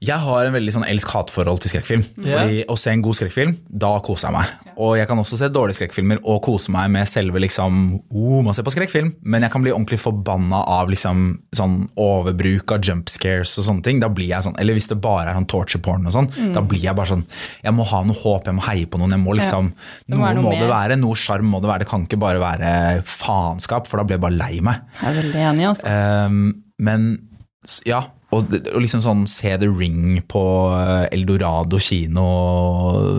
Jeg 0.03 0.19
har 0.25 0.49
en 0.49 0.57
veldig 0.57 0.75
sånn 0.75 0.87
elsk-hat-forhold 0.89 1.63
til 1.63 1.75
skrekkfilm. 1.75 2.05
Fordi 2.19 2.63
Å 2.71 2.77
se 2.79 2.93
en 2.93 3.05
god 3.05 3.19
skrekkfilm, 3.19 3.55
da 3.69 3.93
koser 4.05 4.29
jeg 4.31 4.37
meg. 4.37 4.73
Og 4.83 4.97
jeg 4.97 5.09
kan 5.11 5.21
også 5.21 5.39
se 5.39 5.49
dårlige 5.53 5.81
skrekkfilmer 5.81 6.23
og 6.29 6.41
kose 6.47 6.73
meg 6.73 6.91
med 6.95 7.09
selve 7.09 7.43
liksom 7.43 7.81
oh, 8.09 8.39
man 8.45 8.57
ser 8.57 8.65
på 8.67 8.73
skrekkfilm, 8.75 9.13
men 9.29 9.45
jeg 9.45 9.53
kan 9.53 9.65
bli 9.65 9.73
ordentlig 9.75 10.01
forbanna 10.01 10.63
av 10.73 10.91
liksom 10.93 11.25
sånn 11.55 11.77
overbruk 12.01 12.73
av 12.75 12.83
jump 12.85 13.13
scares 13.13 13.53
og 13.61 13.67
sånne 13.69 13.87
ting. 13.87 14.01
Da 14.03 14.11
blir 14.13 14.31
jeg 14.33 14.47
sånn, 14.47 14.57
Eller 14.63 14.77
hvis 14.79 14.89
det 14.91 14.99
bare 15.03 15.31
er 15.31 15.39
sånn 15.39 15.49
torture 15.51 15.83
porn 15.85 16.09
og 16.09 16.17
sånn, 16.17 16.31
da 16.55 16.65
blir 16.65 16.87
jeg 16.87 16.97
bare 16.99 17.13
sånn 17.13 17.27
Jeg 17.63 17.75
må 17.77 17.87
ha 17.89 18.03
noe 18.07 18.19
håp, 18.19 18.49
jeg 18.49 18.57
må 18.57 18.65
heie 18.67 18.89
på 18.89 19.01
noen, 19.01 19.15
jeg 19.15 19.23
må 19.23 19.37
liksom 19.39 19.73
ja. 19.73 20.17
Noe 20.17 20.33
noe 20.37 20.47
må 20.47 20.55
det 20.57 20.71
være, 20.71 20.97
noe 21.01 21.19
sjarm 21.19 21.49
må 21.53 21.61
det 21.63 21.71
være. 21.71 21.85
Det 21.85 21.91
kan 21.91 22.07
ikke 22.07 22.21
bare 22.23 22.41
være 22.43 22.73
faenskap, 23.07 23.89
for 23.91 24.01
da 24.01 24.07
blir 24.07 24.19
jeg 24.19 24.25
bare 24.25 24.39
lei 24.39 24.63
meg. 24.65 24.83
Jeg 25.01 25.11
er 25.11 25.19
veldig 25.21 25.45
enig, 25.51 25.69
altså. 25.73 25.93
Um, 25.93 26.43
men 26.83 27.07
ja, 27.89 28.03
og, 28.33 28.55
og 28.73 28.81
liksom 28.81 29.03
sånn 29.05 29.27
se 29.29 29.53
The 29.61 29.69
Ring 29.69 30.23
på 30.29 30.43
eh, 30.73 31.07
Eldorado 31.13 31.81
kino 31.83 32.27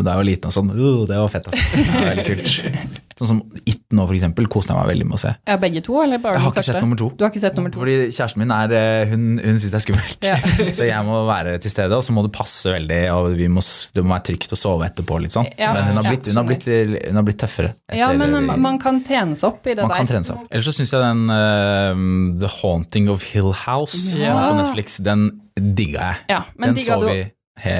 da 0.01 0.15
jeg 0.15 0.21
var 0.21 0.27
liten 0.27 0.49
og 0.49 0.55
sånn, 0.55 0.71
uh, 0.73 1.03
det 1.09 1.19
var 1.21 1.31
fett 1.33 1.49
altså. 1.51 1.65
Det 1.77 1.89
var 1.91 2.09
veldig 2.09 2.27
kult. 2.31 2.55
Sånn 3.19 3.27
som 3.29 3.41
It 3.65 3.81
nå 3.93 4.05
for 4.07 4.15
eksempel, 4.17 4.47
koste 4.49 4.73
jeg 4.73 4.79
meg 4.79 4.87
veldig 4.93 5.05
med 5.09 5.15
å 5.17 5.21
se. 5.21 5.31
Ja, 5.47 5.55
begge 5.61 5.81
to, 5.85 5.99
eller 6.01 6.17
bare 6.23 6.33
Jeg 6.39 6.41
har 6.43 6.51
ikke 6.51 6.59
første? 6.61 6.73
sett 6.73 6.81
nummer 6.83 6.97
to. 6.97 7.09
Du 7.17 7.23
har 7.23 7.31
ikke 7.31 7.41
sett 7.43 7.55
nummer 7.59 7.71
to? 7.73 7.79
Fordi 7.83 7.95
kjæresten 8.09 8.37
min 8.41 8.51
er, 8.51 8.73
eh, 8.73 9.05
hun, 9.11 9.25
hun 9.43 9.59
syns 9.61 9.71
det 9.73 9.79
er 9.79 9.83
skummelt. 9.85 10.17
Ja. 10.25 10.37
Så 10.77 10.87
jeg 10.87 11.05
må 11.05 11.19
være 11.27 11.57
til 11.61 11.71
stede, 11.71 11.93
og 11.95 12.03
så 12.03 12.11
må 12.15 12.23
det 12.25 12.31
passe 12.33 12.73
veldig, 12.73 13.01
og 13.13 13.35
vi 13.37 13.47
må, 13.53 13.61
det 13.93 14.03
må 14.03 14.15
være 14.15 14.25
trygt 14.31 14.55
å 14.55 14.59
sove 14.59 14.87
etterpå. 14.89 15.19
litt 15.21 15.31
sånn. 15.35 15.47
Ja, 15.59 15.73
Men 15.77 15.91
hun 15.91 16.01
har 16.01 16.09
blitt, 16.09 16.27
hun 16.31 16.41
har 16.41 16.47
blitt, 16.49 16.65
hun 16.65 17.15
har 17.21 17.27
blitt 17.29 17.39
tøffere. 17.43 17.73
Ja, 17.93 18.11
men 18.17 18.33
vi- 18.33 18.57
man 18.67 18.79
kan 18.79 19.03
trenes 19.03 19.43
opp 19.43 19.65
i 19.67 19.73
det 19.75 19.83
Man 19.83 19.89
der. 19.93 19.97
kan 19.97 20.07
trenes 20.07 20.29
opp. 20.33 20.47
Ellers 20.51 20.65
så 20.67 20.73
syns 20.79 20.91
jeg 20.91 21.01
den 21.03 21.23
uh, 21.29 22.39
The 22.41 22.49
Haunting 22.61 23.09
of 23.13 23.23
Hill 23.33 23.51
House 23.53 23.97
som 24.17 24.21
er 24.37 24.49
på 24.51 24.57
Netflix, 24.63 24.97
den 25.05 25.29
digga 25.53 25.99
jeg. 26.13 26.17
Ja, 26.29 26.43
men 26.57 26.73
den 26.73 26.75
digga 26.81 26.95
så 26.97 27.01
du- 27.01 27.07
vi 27.13 27.31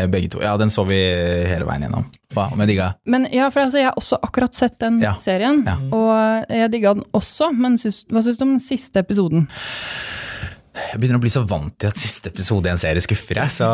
begge 0.07 0.29
to. 0.33 0.41
Ja, 0.43 0.55
den 0.57 0.71
så 0.73 0.85
vi 0.87 0.95
hele 1.49 1.65
veien 1.67 1.83
gjennom. 1.85 2.05
Hva 2.33 2.47
med 2.57 2.69
digga? 2.71 2.93
Men 3.05 3.27
ja, 3.31 3.49
for 3.53 3.65
altså, 3.65 3.77
jeg 3.81 3.89
har 3.91 3.97
også 3.99 4.17
akkurat 4.23 4.55
sett 4.57 4.77
den 4.81 5.01
Ja. 5.03 5.13
serien, 5.19 5.63
Ja. 5.67 5.75
og 5.91 6.45
jeg 6.49 6.71
digga 6.71 6.93
den 6.95 7.03
også, 7.13 7.51
men 7.53 7.75
syns, 7.77 8.05
hva 8.09 8.23
syns 8.23 8.39
du 8.39 8.43
om 8.47 8.53
den 8.57 8.63
siste 8.63 8.99
episoden? 9.03 9.47
Jeg 10.73 10.97
begynner 10.97 11.19
å 11.19 11.21
bli 11.21 11.29
så 11.29 11.43
vant 11.45 11.73
til 11.77 11.91
at 11.91 11.99
siste 12.01 12.31
episode 12.33 12.65
i 12.65 12.71
en 12.73 12.79
serie 12.81 13.01
skuffer, 13.03 13.37
jeg. 13.43 13.53
Så 13.53 13.67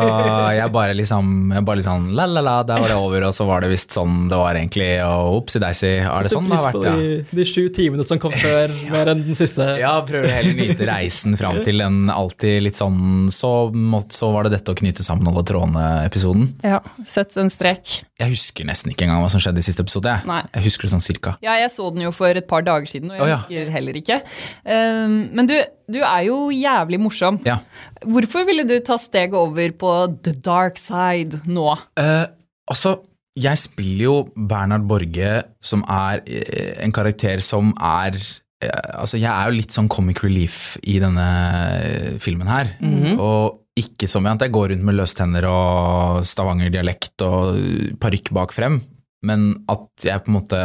jeg 0.52 0.72
bare 0.74 0.92
liksom 0.96 1.54
jeg 1.54 1.64
bare 1.64 1.80
liksom 1.80 2.10
la, 2.16 2.26
la, 2.28 2.42
la, 2.44 2.56
der 2.68 2.82
var 2.82 2.92
det 2.92 2.98
over, 3.00 3.24
og 3.30 3.32
så 3.36 3.46
var 3.48 3.64
det 3.64 3.70
visst 3.72 3.96
sånn 3.96 4.26
det 4.28 4.36
var 4.36 4.58
egentlig, 4.58 4.90
og 5.06 5.38
opsi-deisi. 5.40 5.94
Er 6.04 6.26
det 6.26 6.32
sånn 6.34 6.50
det 6.50 6.58
har 6.60 6.66
vært, 6.68 6.88
ja? 6.90 6.92
de, 7.00 7.38
de 7.40 7.46
sju 7.48 7.62
timene 7.72 8.04
som 8.06 8.20
kom 8.20 8.34
før, 8.36 8.74
mer 8.94 9.12
enn 9.14 9.24
den 9.24 9.38
siste. 9.38 9.64
Ja, 9.80 9.94
prøver 10.06 10.28
heller 10.34 10.56
nyte 10.58 10.90
reisen 10.90 11.38
fram 11.40 11.62
til 11.64 11.80
en 11.86 12.12
alltid 12.12 12.60
litt 12.66 12.80
sånn 12.80 13.30
så, 13.32 13.70
måtte, 13.72 14.16
så 14.18 14.28
var 14.34 14.46
det 14.46 14.58
dette 14.58 14.74
å 14.74 14.78
knytte 14.82 15.06
sammen 15.06 15.32
alle 15.32 15.46
trådene-episoden. 15.48 16.52
Ja, 16.66 16.82
sett 17.08 17.36
en 17.40 17.52
strek. 17.52 18.02
Jeg 18.20 18.34
husker 18.34 18.68
nesten 18.68 18.92
ikke 18.92 19.06
engang 19.08 19.24
hva 19.24 19.32
som 19.32 19.40
skjedde 19.40 19.62
i 19.62 19.64
siste 19.64 19.86
episode. 19.86 20.12
Jeg, 20.12 20.28
Nei. 20.28 20.42
jeg 20.52 20.68
husker 20.68 20.88
det 20.88 20.94
sånn 20.98 21.04
cirka. 21.04 21.36
Ja, 21.44 21.56
jeg 21.56 21.72
så 21.72 21.88
den 21.94 22.04
jo 22.04 22.12
for 22.12 22.36
et 22.36 22.48
par 22.50 22.66
dager 22.66 22.88
siden, 22.90 23.12
og 23.14 23.16
jeg 23.16 23.24
oh, 23.24 23.30
ja. 23.32 23.40
husker 23.40 23.72
heller 23.72 24.00
ikke. 24.00 24.20
Um, 24.68 25.22
men 25.38 25.48
du, 25.48 25.56
du 25.92 26.00
er 26.00 26.24
jo 26.28 26.38
jævlig 26.54 27.00
morsom. 27.02 27.40
Ja. 27.46 27.60
Hvorfor 28.06 28.46
ville 28.48 28.64
du 28.68 28.76
ta 28.84 28.98
steget 29.00 29.36
over 29.38 29.72
på 29.76 29.94
the 30.24 30.34
dark 30.34 30.80
side 30.80 31.42
nå? 31.50 31.72
Eh, 32.00 32.26
altså, 32.70 32.98
jeg 33.38 33.60
spiller 33.60 34.04
jo 34.04 34.16
Bernhard 34.34 34.86
Borge, 34.90 35.40
som 35.62 35.84
er 35.86 36.22
eh, 36.26 36.76
en 36.84 36.94
karakter 36.94 37.42
som 37.44 37.72
er 37.76 38.18
eh, 38.18 38.90
Altså, 38.96 39.20
jeg 39.20 39.30
er 39.30 39.48
jo 39.48 39.58
litt 39.60 39.74
sånn 39.74 39.90
comic 39.92 40.24
relief 40.24 40.76
i 40.82 40.98
denne 41.02 41.30
eh, 41.78 42.14
filmen 42.22 42.50
her. 42.50 42.74
Og 43.16 43.60
ikke 43.80 44.08
som 44.10 44.26
at 44.28 44.42
jeg 44.44 44.52
går 44.52 44.72
rundt 44.72 44.84
med 44.84 44.98
løstenner 44.98 45.46
og 45.48 46.26
Stavanger-dialekt 46.26 47.22
og 47.24 47.60
parykk 48.02 48.32
bak 48.36 48.52
frem, 48.52 48.80
men 49.24 49.52
at 49.70 50.04
jeg 50.04 50.24
på 50.24 50.32
en 50.32 50.36
måte 50.40 50.60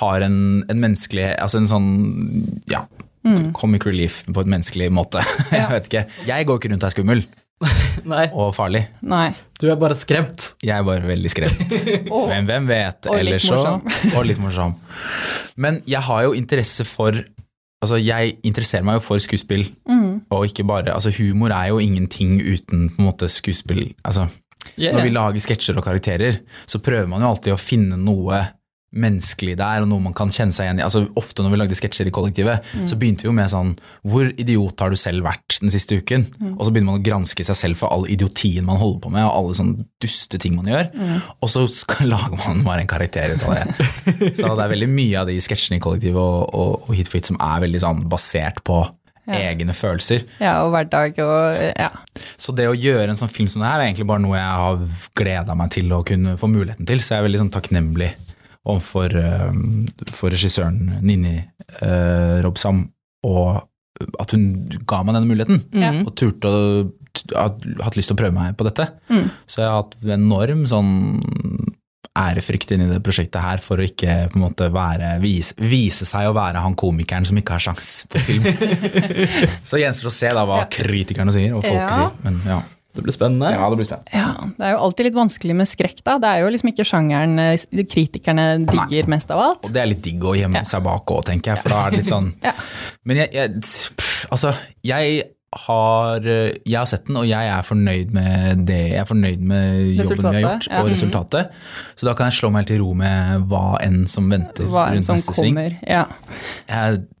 har 0.00 0.24
en, 0.26 0.38
en 0.66 0.80
menneskelig 0.82 1.28
Altså 1.38 1.60
en 1.60 1.68
sånn 1.70 1.90
ja, 2.70 2.80
comic 3.56 3.86
relief 3.86 4.22
på 4.26 4.42
en 4.44 4.50
menneskelig 4.56 4.90
måte. 4.94 5.22
jeg 5.52 5.66
vet 5.72 5.90
ikke. 5.90 6.04
Jeg 6.28 6.46
går 6.48 6.60
ikke 6.60 6.70
rundt 6.72 6.84
og 6.86 6.90
er 6.90 6.94
skummel 6.96 7.24
Nei, 8.12 8.26
og 8.36 8.50
farlig. 8.52 8.82
Nei. 9.00 9.30
du 9.60 9.70
er 9.72 9.78
bare 9.80 9.96
skremt. 9.96 10.50
Jeg 10.62 10.76
er 10.76 10.82
bare 10.84 11.06
veldig 11.08 11.30
skremt. 11.32 11.72
oh. 12.14 12.26
Men 12.28 12.44
hvem 12.48 12.66
vet? 12.68 13.06
og 13.08 13.16
litt 13.16 13.22
Ellers 13.24 13.46
så 13.48 13.56
morsom. 13.56 14.12
Og 14.18 14.26
litt 14.28 14.42
morsom. 14.42 14.74
Men 15.56 15.80
jeg 15.88 16.04
har 16.04 16.26
jo 16.28 16.34
interesse 16.36 16.84
for 16.88 17.22
Altså, 17.84 17.98
jeg 18.00 18.38
interesserer 18.48 18.82
meg 18.88 18.96
jo 18.96 19.02
for 19.04 19.20
skuespill, 19.20 19.66
Mm. 19.86 20.22
og 20.32 20.46
ikke 20.48 20.64
bare 20.66 20.94
Altså, 20.94 21.10
humor 21.18 21.52
er 21.52 21.68
jo 21.68 21.76
ingenting 21.78 22.38
uten 22.40 22.86
på 22.88 23.02
en 23.02 23.04
måte 23.10 23.28
skuespill. 23.28 23.90
Altså, 24.04 24.28
Yeah. 24.80 24.96
når 24.96 25.02
vi 25.04 25.10
lager 25.14 25.40
sketsjer 25.44 25.76
og 25.78 25.84
karakterer, 25.84 26.40
så 26.66 26.80
prøver 26.82 27.06
man 27.06 27.22
jo 27.22 27.28
alltid 27.28 27.52
å 27.54 27.58
finne 27.60 27.96
noe 28.00 28.40
menneskelig 28.96 29.54
det 29.60 29.64
er, 29.66 29.84
og 29.84 29.90
noe 29.90 30.02
man 30.02 30.14
kan 30.16 30.30
kjenne 30.32 30.54
seg 30.56 30.66
igjen 30.66 30.80
i. 30.80 30.84
Altså, 30.86 31.04
ofte 31.20 31.44
når 31.44 31.52
vi 31.54 31.60
lagde 31.60 31.76
sketsjer 31.78 32.08
i 32.10 32.14
kollektivet, 32.16 32.64
Mm. 32.76 32.86
så 32.90 32.96
begynte 32.98 33.22
vi 33.24 33.28
jo 33.28 33.34
med 33.36 33.50
sånn 33.52 33.74
Hvor 34.06 34.30
idiot 34.40 34.80
har 34.80 34.90
du 34.90 34.96
selv 34.96 35.22
vært 35.24 35.58
den 35.60 35.70
siste 35.70 35.98
uken? 36.00 36.26
Mm. 36.40 36.56
Og 36.58 36.66
så 36.66 36.72
begynner 36.72 36.90
man 36.92 37.00
å 37.00 37.04
granske 37.06 37.44
seg 37.46 37.56
selv 37.56 37.76
for 37.80 37.92
all 37.92 38.06
idiotien 38.10 38.64
man 38.66 38.80
holder 38.80 39.00
på 39.06 39.10
med, 39.12 39.24
og 39.28 39.32
alle 39.38 39.54
sånne 39.60 39.86
duste 40.02 40.38
ting 40.42 40.56
man 40.56 40.66
gjør. 40.72 40.90
Mm. 40.96 41.16
Og 41.42 41.48
så 41.52 41.66
skal, 41.72 42.08
lager 42.14 42.36
man 42.42 42.64
bare 42.66 42.82
en 42.84 42.90
karakter 42.90 43.36
ut 43.36 43.46
av 43.46 43.54
det. 43.54 43.88
så 44.40 44.52
det 44.56 44.66
er 44.66 44.74
veldig 44.74 44.90
mye 44.92 45.20
av 45.22 45.26
de 45.30 45.38
sketsjene 45.40 45.78
i 45.78 45.84
kollektivet 45.84 46.16
og, 46.20 46.54
og, 46.54 46.86
og 46.88 46.94
Hit 46.96 47.08
for 47.12 47.18
hit 47.20 47.30
som 47.32 47.38
er 47.40 47.60
veldig 47.68 47.82
sånn 47.84 48.06
basert 48.08 48.62
på 48.66 48.82
egne 49.26 49.74
følelser. 49.74 50.20
ja, 50.38 50.60
og 50.62 50.70
hverdag 50.70 51.16
og 51.18 51.56
ja. 51.74 51.88
Så 52.38 52.52
det 52.54 52.68
å 52.70 52.76
gjøre 52.78 53.08
en 53.10 53.18
sånn 53.18 53.32
film 53.32 53.48
som 53.50 53.58
det 53.64 53.66
her 53.72 53.80
er 53.82 53.88
egentlig 53.88 54.06
bare 54.06 54.22
noe 54.22 54.36
jeg 54.38 54.60
har 54.62 54.84
gleda 55.18 55.56
meg 55.58 55.72
til 55.74 55.90
å 55.96 56.04
kunne 56.06 56.36
få 56.38 56.46
muligheten 56.46 56.86
til, 56.86 57.02
så 57.02 57.16
jeg 57.16 57.18
er 57.18 57.26
veldig 57.26 57.40
sånn 57.42 57.50
takknemlig 57.56 58.12
overfor 58.66 59.14
eh, 59.20 60.10
for 60.16 60.34
regissøren 60.34 60.98
Nini 61.06 61.36
eh, 61.80 62.36
Robsam, 62.44 62.84
og 63.26 63.62
at 64.20 64.34
hun 64.36 64.50
ga 64.84 65.00
meg 65.06 65.16
denne 65.16 65.30
muligheten, 65.30 65.62
Mm. 65.72 66.02
og 66.06 66.14
turte 66.20 66.50
å 66.52 66.60
hatt 67.32 67.96
lyst 67.96 68.10
til 68.10 68.16
å 68.16 68.20
prøve 68.20 68.34
meg 68.36 68.56
på 68.58 68.66
dette. 68.68 68.90
Mm. 69.08 69.30
Så 69.48 69.62
jeg 69.62 69.70
har 69.70 69.78
hatt 69.80 69.94
enorm 70.04 70.66
sånn 70.68 70.90
ærefrykt 72.16 72.70
inn 72.72 72.82
i 72.86 72.88
det 72.90 72.98
prosjektet 73.04 73.40
her 73.44 73.60
for 73.60 73.80
å 73.80 73.84
ikke 73.84 74.12
på 74.32 74.38
en 74.38 74.44
måte 74.46 74.68
være, 74.72 75.14
vise, 75.20 75.52
vise 75.60 76.06
seg 76.08 76.28
å 76.30 76.34
være 76.36 76.62
han 76.64 76.76
komikeren 76.78 77.26
som 77.28 77.36
ikke 77.40 77.56
har 77.58 77.64
sjans 77.66 77.90
på 78.12 78.20
film. 78.24 78.46
Så 79.68 79.80
gjenstår 79.80 80.08
det 80.08 80.12
å 80.12 80.16
se 80.16 80.30
da 80.38 80.44
hva 80.48 80.62
kritikerne 80.72 81.34
sier, 81.36 81.52
og 81.56 81.64
folk 81.66 81.76
Ja. 81.76 81.90
sier. 81.92 82.14
Men 82.24 82.38
ja. 82.48 82.60
Det 82.96 83.04
blir 83.04 83.14
spennende. 83.14 83.50
ja, 83.52 83.68
det 83.70 83.76
blir 83.80 83.88
spennende. 83.88 84.10
ja. 84.16 84.32
Det 84.56 84.64
er 84.66 84.72
jo 84.74 84.80
alltid 84.88 85.06
litt 85.10 85.18
vanskelig 85.18 85.56
med 85.60 85.68
skrekk, 85.70 86.02
da. 86.06 86.16
Det 86.22 86.30
er 86.32 86.42
jo 86.44 86.50
liksom 86.54 86.72
ikke 86.72 86.86
sjangeren 86.88 87.38
eh, 87.38 87.84
kritikerne 87.92 88.46
digger 88.66 89.06
mest 89.12 89.30
av 89.30 89.42
alt. 89.44 89.64
Og 89.68 89.72
det 89.76 89.82
er 89.84 89.90
litt 89.92 90.02
digg 90.06 90.24
å 90.24 90.34
gjemme 90.38 90.62
Ja. 90.62 90.64
seg 90.64 90.82
bak 90.88 91.04
òg, 91.12 91.24
tenker 91.28 91.54
jeg, 91.54 91.62
for 91.62 91.74
da 91.76 91.84
er 91.86 91.90
det 91.96 92.02
litt 92.02 92.10
sånn 92.14 92.32
Ja. 92.42 92.52
Men 93.04 93.16
jeg, 93.24 93.32
jeg 93.36 93.60
pff, 93.60 94.26
Altså, 94.32 94.54
jeg 94.82 95.22
har, 95.64 96.26
jeg 96.26 96.76
har 96.76 96.88
sett 96.88 97.06
den, 97.08 97.18
og 97.20 97.26
jeg 97.28 97.50
er 97.52 97.64
fornøyd 97.66 98.12
med 98.16 98.62
det. 98.68 98.80
Jeg 98.92 99.02
er 99.02 99.08
fornøyd 99.08 99.42
med 99.48 99.80
jobben 99.96 100.22
vi 100.22 100.32
har 100.34 100.44
gjort, 100.44 100.68
ja. 100.70 100.82
og 100.82 100.90
resultatet. 100.92 101.56
Så 101.96 102.08
da 102.08 102.14
kan 102.18 102.30
jeg 102.30 102.38
slå 102.38 102.52
meg 102.52 102.64
helt 102.64 102.72
til 102.74 102.82
ro 102.84 102.92
med 102.98 103.48
hva 103.50 103.64
enn 103.84 104.04
som 104.10 104.30
venter 104.32 104.68
Hva 104.70 104.88
enn 104.90 105.00
rundt 105.00 105.08
som 105.08 105.18
neste 105.18 105.36
sving. 105.36 105.58
Ja. 105.82 106.04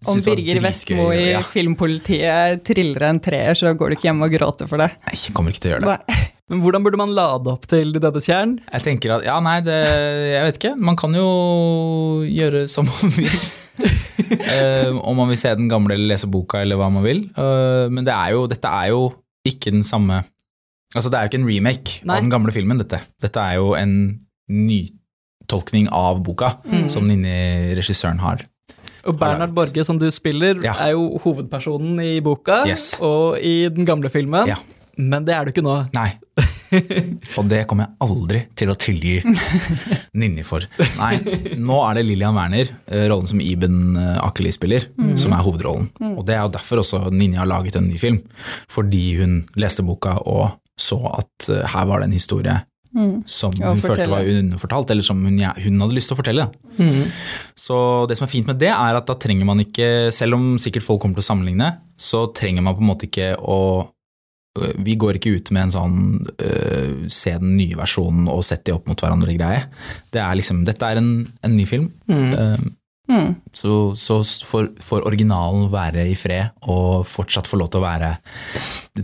Om 0.06 0.22
Birger 0.26 0.62
Vestmo 0.64 1.10
i 1.14 1.26
ja. 1.32 1.42
Filmpolitiet 1.46 2.64
triller 2.66 3.10
en 3.10 3.20
treer, 3.24 3.56
så 3.58 3.74
går 3.74 3.92
du 3.92 3.98
ikke 3.98 4.10
hjem 4.10 4.24
og 4.26 4.38
gråter 4.38 4.70
for 4.70 4.84
det. 4.84 4.92
Nei, 5.08 5.20
jeg 5.20 5.36
kommer 5.36 5.54
ikke 5.54 5.66
til 5.66 5.74
å 5.74 5.76
gjøre 5.76 5.86
det. 5.86 6.00
Nei. 6.16 6.32
Men 6.46 6.60
hvordan 6.62 6.84
burde 6.86 6.98
man 7.00 7.10
lade 7.14 7.50
opp 7.50 7.64
til 7.66 7.90
denne 7.96 8.20
kjern? 8.22 8.52
Jeg 8.70 8.84
tenker 8.86 9.16
at, 9.16 9.24
ja 9.26 9.34
nei, 9.42 9.56
det, 9.66 9.74
jeg 10.30 10.44
vet 10.46 10.58
ikke. 10.60 10.74
Man 10.78 10.98
kan 10.98 11.16
jo 11.18 11.26
gjøre 12.22 12.66
som 12.70 12.86
man 12.86 13.14
vil. 13.16 13.34
uh, 13.82 14.92
om 15.10 15.18
man 15.18 15.32
vil 15.32 15.40
se 15.40 15.50
den 15.58 15.66
gamle 15.72 15.96
eller 15.96 16.12
lese 16.14 16.28
boka 16.30 16.62
eller 16.62 16.78
hva 16.78 16.86
man 16.94 17.02
vil. 17.06 17.24
Uh, 17.34 17.90
men 17.90 18.06
det 18.06 18.14
er 18.14 18.36
jo, 18.36 18.44
dette 18.50 18.70
er 18.70 18.92
jo 18.94 19.08
ikke 19.46 19.74
den 19.74 19.86
samme 19.86 20.22
Altså 20.96 21.10
det 21.10 21.18
er 21.18 21.24
jo 21.26 21.28
ikke 21.28 21.38
en 21.42 21.48
remake 21.50 21.94
Nei. 22.06 22.14
av 22.14 22.22
den 22.22 22.30
gamle 22.30 22.52
filmen, 22.54 22.78
dette. 22.78 23.00
Dette 23.20 23.42
er 23.42 23.56
jo 23.58 23.72
en 23.76 23.90
nytolkning 24.48 25.88
av 25.92 26.22
boka 26.24 26.52
som 26.88 27.04
Ninni 27.10 27.74
regissøren 27.76 28.22
har. 28.22 28.44
Og 29.04 29.18
Bernhard. 29.18 29.52
Borge, 29.54 29.82
som 29.84 29.98
du 30.00 30.06
spiller, 30.14 30.56
Ja. 30.64 30.72
er 30.86 30.94
jo 30.94 31.18
hovedpersonen 31.26 31.98
i 32.00 32.20
boka 32.24 32.62
Yes. 32.70 32.94
og 33.02 33.36
i 33.42 33.68
den 33.68 33.84
gamle 33.84 34.08
filmen. 34.14 34.46
Ja. 34.48 34.56
Men 34.96 35.26
det 35.26 35.34
er 35.36 35.44
du 35.44 35.52
ikke 35.52 35.64
nå. 35.64 35.74
Nei. 35.96 36.08
Og 37.38 37.48
det 37.50 37.62
kommer 37.68 37.86
jeg 37.86 37.96
aldri 38.06 38.42
til 38.58 38.72
å 38.72 38.76
tilgi 38.80 39.14
Ninni 40.18 40.44
for. 40.46 40.64
Nei, 40.98 41.14
nå 41.60 41.80
er 41.86 41.98
det 41.98 42.04
Lillian 42.08 42.36
Werner, 42.36 42.72
eh, 42.88 43.06
rollen 43.10 43.28
som 43.30 43.42
Iben 43.44 43.96
eh, 44.00 44.16
Akeli 44.24 44.52
spiller, 44.54 44.88
som 45.20 45.34
er 45.36 45.44
hovedrollen. 45.46 45.90
Og 46.14 46.24
det 46.28 46.36
er 46.36 46.46
jo 46.46 46.54
derfor 46.56 46.82
også 46.82 47.06
Ninni 47.12 47.38
har 47.38 47.48
laget 47.48 47.78
en 47.78 47.90
ny 47.90 48.00
film. 48.00 48.22
Fordi 48.72 49.04
hun 49.20 49.42
leste 49.60 49.84
boka 49.86 50.16
og 50.24 50.56
så 50.80 50.98
at 51.12 51.50
eh, 51.52 51.64
her 51.72 51.86
var 51.88 52.02
det 52.02 52.10
en 52.10 52.18
historie 52.18 52.56
som 53.28 53.52
Ja, 53.60 53.74
hun 53.74 53.80
følte 53.82 54.06
var 54.08 54.24
underfortalt, 54.24 54.88
eller 54.94 55.04
som 55.04 55.18
hun, 55.20 55.34
hun 55.36 55.82
hadde 55.82 55.96
lyst 55.96 56.08
til 56.08 56.16
å 56.16 56.20
fortelle. 56.22 56.46
Så 57.58 57.76
det 58.08 58.16
som 58.16 58.24
er 58.24 58.30
fint 58.32 58.48
med 58.48 58.56
det, 58.62 58.70
er 58.72 58.96
at 58.96 59.08
da 59.10 59.18
trenger 59.20 59.44
man 59.44 59.60
ikke, 59.60 60.08
selv 60.16 60.38
om 60.38 60.54
sikkert 60.62 60.86
folk 60.86 61.02
kommer 61.02 61.18
til 61.18 61.26
å 61.26 61.28
sammenligne, 61.28 61.68
så 62.00 62.22
trenger 62.32 62.64
man 62.64 62.78
på 62.78 62.84
en 62.84 62.88
måte 62.88 63.08
ikke 63.10 63.34
å 63.36 63.58
vi 64.86 64.96
går 65.00 65.18
ikke 65.18 65.34
ut 65.36 65.52
med 65.54 65.66
en 65.66 65.74
sånn 65.74 66.00
uh, 66.40 67.06
se 67.12 67.34
den 67.36 67.56
nye 67.58 67.76
versjonen 67.78 68.30
og 68.32 68.44
sett 68.46 68.64
de 68.66 68.74
opp 68.74 68.88
mot 68.90 69.00
hverandre-greie. 69.00 69.66
Det 70.12 70.22
er 70.22 70.38
liksom, 70.38 70.64
dette 70.68 70.88
er 70.88 71.00
en, 71.00 71.10
en 71.44 71.56
ny 71.56 71.66
film, 71.68 71.90
øh, 72.10 72.56
Mm. 73.06 73.36
så, 73.54 73.94
så 73.94 74.16
får, 74.24 75.04
originalen 75.06 75.68
være 75.70 76.08
i 76.10 76.16
fred 76.18 76.50
og 76.66 77.04
fortsatt 77.06 77.46
få 77.46 77.60
lov 77.60 77.68
til 77.70 77.78
å 77.78 77.84
være 77.84 78.08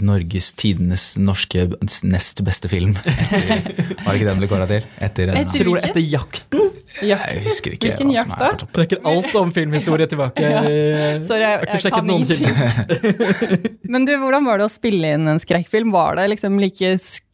Norges 0.02 0.48
tidenes 0.58 1.04
norske 1.22 1.68
nest 2.08 2.42
beste 2.42 2.70
film. 2.72 2.96
Etter, 3.06 3.62
var 4.02 4.10
det 4.10 4.16
ikke 4.18 4.30
den 4.32 4.42
ble 4.42 4.50
kåra 4.50 4.66
til? 4.70 4.88
Etter 4.98 5.30
en, 5.30 5.42
Etter- 5.44 5.62
Tror 5.62 5.78
det 5.78 5.84
er 5.84 5.92
etter 5.92 6.06
jakten? 6.06 6.62
jakten? 6.66 6.78
jeg 7.02 7.42
husker 7.46 7.74
ikke 7.76 7.88
Hvilken 7.88 8.10
hva 8.10 8.16
jakt 8.18 8.32
som 8.32 8.36
er 8.36 8.52
på 8.52 8.60
topp. 8.62 8.72
Trekker 8.76 9.06
alt 9.08 9.36
om 9.40 9.52
filmhistorie 9.54 10.08
tilbake. 10.10 10.42
Sorry, 11.28 11.44
jeg, 11.46 11.52
har 11.54 11.64
ikke 11.64 11.78
jeg 11.78 11.84
sjekket 11.86 11.96
kan 11.96 12.10
noen 12.10 12.26
ingenting. 12.26 13.78
Men 13.94 14.08
du, 14.08 14.12
hvordan 14.20 14.48
var 14.48 14.60
det 14.60 14.66
å 14.68 14.72
spille 14.72 15.14
inn 15.16 15.30
en 15.30 15.40
skrekkfilm? 15.42 15.92
Var 15.94 16.20
det 16.20 16.28
liksom 16.34 16.58
like 16.62 16.94
skummelt 17.00 17.31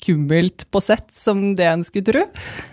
på 0.71 0.81
sett 0.81 1.11
som 1.13 1.55
det 1.55 1.67
en 1.67 1.83
skulle 1.85 2.07
tro? 2.07 2.23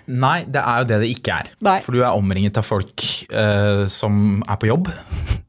Nei, 0.07 0.45
det 0.47 0.61
er 0.61 0.81
jo 0.81 0.87
det 0.87 0.99
det 1.01 1.09
ikke 1.11 1.33
er. 1.33 1.49
Nei. 1.65 1.79
For 1.83 1.91
du 1.95 2.03
er 2.03 2.15
omringet 2.15 2.57
av 2.57 2.63
folk 2.63 3.03
uh, 3.33 3.85
som 3.91 4.43
er 4.45 4.59
på 4.61 4.69
jobb, 4.69 4.89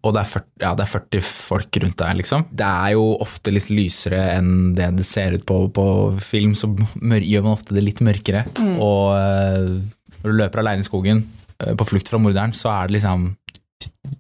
og 0.03 0.15
det 0.15 0.23
er, 0.23 0.31
40, 0.33 0.47
ja, 0.63 0.73
det 0.75 0.87
er 0.87 0.93
40 0.95 1.25
folk 1.27 1.81
rundt 1.83 1.99
deg, 2.01 2.19
liksom. 2.23 2.47
Det 2.51 2.67
er 2.67 2.97
jo 2.97 3.07
ofte 3.23 3.55
litt 3.55 3.71
lysere 3.71 4.23
enn 4.37 4.75
det 4.77 4.91
det 4.97 5.07
ser 5.07 5.37
ut 5.37 5.47
på 5.47 5.67
på 5.77 5.87
film, 6.23 6.55
så 6.55 6.71
gjør 6.73 7.47
man 7.47 7.57
ofte 7.57 7.77
det 7.77 7.85
litt 7.85 8.03
mørkere. 8.05 8.47
Og 8.77 9.15
uh, 9.15 9.75
når 10.23 10.31
du 10.31 10.39
løper 10.43 10.63
alene 10.63 10.83
i 10.83 10.89
skogen, 10.89 11.27
uh, 11.63 11.75
på 11.77 11.89
flukt 11.93 12.11
fra 12.11 12.23
morderen, 12.23 12.57
så 12.57 12.73
er 12.73 12.89
det 12.89 12.99
liksom 12.99 13.35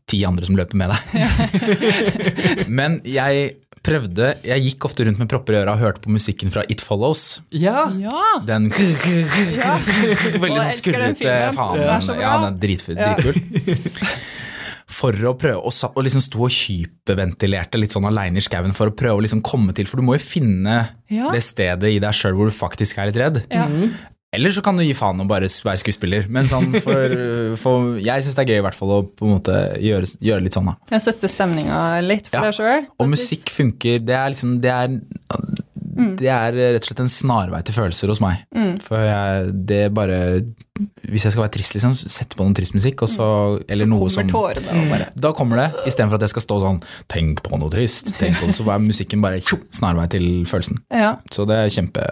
ti 0.07 0.21
andre 0.27 0.47
som 0.47 0.57
løper 0.59 0.79
med 0.79 0.93
deg. 0.93 1.07
Men 2.79 3.01
jeg 3.09 3.55
prøvde 3.87 4.29
Jeg 4.45 4.63
gikk 4.67 4.85
ofte 4.89 5.07
rundt 5.07 5.19
med 5.23 5.29
propper 5.31 5.55
i 5.57 5.61
øra 5.63 5.75
og 5.77 5.83
hørte 5.85 6.03
på 6.05 6.11
musikken 6.13 6.51
fra 6.55 6.65
It 6.73 6.83
Follows. 6.85 7.41
Ja. 7.55 7.87
Ja! 8.03 8.25
Den 8.47 8.69
ja. 9.61 9.77
Veldig 10.37 10.59
sånn 10.61 10.75
skurrete 10.81 11.37
faen. 11.57 11.79
Den, 11.81 11.93
er 11.95 12.03
så 12.05 12.19
ja, 12.19 12.33
den 12.43 12.51
er 12.51 12.59
drit, 12.67 12.85
Ja. 12.93 13.15
dritkul. 13.15 14.03
For 14.97 15.13
å 15.29 15.33
prøve 15.37 15.61
å 15.67 15.73
sa- 15.75 15.91
og 15.93 16.05
liksom 16.07 16.23
sto 16.25 16.45
og 16.47 16.53
hyperventilerte 16.55 17.77
litt 17.81 17.93
sånn 17.93 18.07
aleine 18.09 18.39
i 18.41 18.45
skauen 18.45 18.73
for 18.77 18.89
å 18.89 18.95
prøve 18.97 19.19
å 19.19 19.25
liksom 19.25 19.43
komme 19.45 19.75
til, 19.77 19.85
for 19.91 19.99
du 20.01 20.07
må 20.07 20.15
jo 20.17 20.23
finne 20.25 20.77
Ja. 21.11 21.31
det 21.35 21.43
stedet 21.45 21.91
i 21.91 21.99
deg 22.03 22.15
sjøl 22.17 22.35
hvor 22.39 22.49
du 22.49 22.55
faktisk 22.55 22.99
er 23.03 23.11
litt 23.11 23.19
redd. 23.21 23.43
Ja. 23.51 23.67
Eller 24.37 24.53
så 24.55 24.63
kan 24.65 24.77
du 24.79 24.85
gi 24.85 24.93
faen 24.97 25.21
og 25.25 25.29
bare 25.31 25.49
være 25.49 25.81
skuespiller. 25.83 26.27
Men 26.33 26.49
sånn 26.53 26.71
for, 26.85 27.17
for 27.63 27.97
jeg 28.03 28.27
syns 28.27 28.37
det 28.39 28.45
er 28.47 28.53
gøy 28.55 28.61
i 28.61 28.67
hvert 28.69 28.79
fall 28.79 28.95
å 28.99 29.03
på 29.09 29.27
en 29.29 29.37
måte 29.39 29.57
gjøre, 29.83 30.11
gjøre 30.31 30.45
litt 30.47 30.57
sånn, 30.59 30.69
da. 30.73 30.77
Kan 30.93 31.03
sette 31.05 31.31
stemninga 31.33 31.81
litt 32.05 32.29
for 32.31 32.39
Ja. 32.41 32.51
deg 32.51 32.59
sjøl. 32.61 32.91
Og 33.01 33.09
musikk 33.17 33.51
funker. 33.55 34.03
Det 34.05 34.15
er 34.17 34.35
liksom 34.35 34.59
Det 34.61 34.71
er, 34.73 35.01
det 36.21 36.29
er 36.29 36.53
rett 36.77 36.83
og 36.85 36.89
slett 36.91 37.01
en 37.07 37.09
snarvei 37.13 37.63
til 37.65 37.75
følelser 37.77 38.11
hos 38.13 38.21
meg. 38.21 38.45
For 38.85 39.01
jeg, 39.01 39.53
det 39.69 39.79
er 39.87 39.95
bare 39.97 40.19
Hvis 41.09 41.25
jeg 41.25 41.33
skal 41.33 41.47
være 41.47 41.55
trist, 41.57 41.73
liksom, 41.79 41.95
sette 41.97 42.37
på 42.37 42.45
noe 42.45 42.53
trist 42.59 42.75
musikk, 42.77 43.01
og 43.07 43.09
så 43.09 43.27
Eller 43.73 43.89
noe 43.89 44.05
Kommer 44.05 44.13
som 44.13 44.29
tårene 44.35 44.85
bare 44.91 45.07
Da 45.17 45.31
kommer 45.33 45.63
det, 45.63 45.69
istedenfor 45.89 46.19
at 46.21 46.27
jeg 46.27 46.35
skal 46.35 46.45
stå 46.45 46.59
sånn 46.67 46.83
Tenk 47.09 47.41
på 47.47 47.57
noe 47.63 47.73
trist. 47.73 48.13
Tenk 48.21 48.37
på 48.43 48.51
noe, 48.51 48.57
så 48.57 48.69
er 48.69 48.85
musikken 48.85 49.25
bare 49.25 49.41
snarvei 49.41 50.05
til 50.13 50.27
følelsen. 50.49 50.83
Ja. 50.93 51.15
Så 51.33 51.49
det 51.49 51.57
er 51.63 51.73
kjempe 51.73 52.05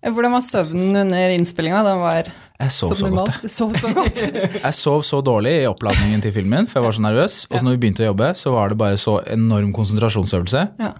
Hvordan 0.00 0.32
var 0.32 0.40
søvnen 0.44 0.96
under 1.02 1.32
innspillinga? 1.34 1.82
Den 1.84 1.98
var 2.00 2.28
Jeg 2.60 2.72
sov 2.72 2.94
så 2.96 3.10
godt, 3.12 3.34
jeg. 3.42 3.50
Sov 3.52 3.74
så 3.76 3.90
godt. 3.96 4.20
Jeg 4.64 4.74
sov 4.76 5.02
så 5.04 5.20
dårlig 5.24 5.52
i 5.62 5.66
oppladningen 5.68 6.22
til 6.24 6.32
filmen, 6.32 6.68
for 6.68 6.80
jeg 6.80 6.86
var 6.86 6.96
så 6.96 7.04
nervøs. 7.04 7.36
Og 7.50 7.58
så 7.60 7.64
når 7.66 7.76
vi 7.76 7.80
begynte 7.84 8.04
å 8.04 8.10
jobbe, 8.10 8.30
så 8.36 8.52
var 8.54 8.72
det 8.72 8.78
bare 8.80 8.96
så 9.00 9.18
enorm 9.32 9.74
konsentrasjonsøvelse. 9.76 10.62
Ja. 10.80 10.92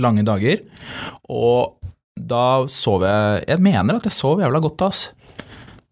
Lange 0.00 0.24
dager. 0.28 0.60
Og 1.32 1.76
da 2.16 2.64
sov 2.72 3.04
jeg 3.04 3.44
Jeg 3.48 3.60
mener 3.64 3.96
at 3.98 4.04
jeg 4.08 4.16
sov 4.16 4.40
jævla 4.44 4.60
godt, 4.64 4.84
ass. 4.88 5.02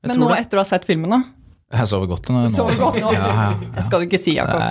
Jeg 0.04 0.12
Men 0.12 0.20
nå 0.20 0.28
det. 0.32 0.38
etter 0.44 0.60
å 0.60 0.64
ha 0.64 0.68
sett 0.68 0.84
filmen, 0.88 1.12
da? 1.16 1.22
Jeg 1.74 1.90
sover 1.90 2.10
godt 2.10 2.28
nå. 2.30 2.44
Sover 2.54 2.72
altså. 2.72 2.84
godt 2.86 2.98
nå? 3.02 3.12
Ja, 3.14 3.30
ja, 3.34 3.46
Det 3.74 3.84
skal 3.86 4.02
du 4.02 4.06
ikke 4.08 4.20
si, 4.20 4.34
Jakob. 4.36 4.62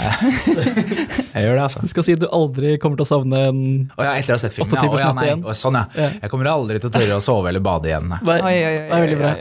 jeg 1.33 1.45
gjør 1.45 1.57
det, 1.57 1.63
altså. 1.65 1.83
Du 1.83 1.91
skal 1.91 2.07
si 2.07 2.15
at 2.17 2.21
du 2.23 2.27
aldri 2.31 2.75
kommer 2.81 2.99
til 2.99 3.05
å 3.05 3.09
savne 3.09 3.41
en 3.49 3.59
Å 3.97 4.07
ja, 4.07 4.13
etter 4.19 4.35
å 4.35 4.37
ha 4.37 4.43
sett 4.43 4.55
filmen. 4.55 4.77
Ja, 4.77 4.87
å, 4.87 5.01
ja, 5.01 5.11
nei. 5.17 5.29
Å, 5.35 5.55
sånn, 5.57 5.79
ja. 5.79 5.85
Ja. 5.99 6.09
Jeg 6.23 6.33
kommer 6.33 6.51
aldri 6.53 6.79
til 6.79 6.91
å 6.91 6.95
tørre 6.95 7.19
å 7.19 7.23
sove 7.23 7.51
eller 7.51 7.63
bade 7.63 7.91
igjen. 7.91 8.09
Nei. 8.13 8.21
Nei, 8.29 8.39
Oi, 8.39 8.53
oi, 8.53 8.63
oi, 8.63 8.73
det 8.77 8.97
er 8.97 9.05
veldig 9.07 9.19
bra. 9.19 9.33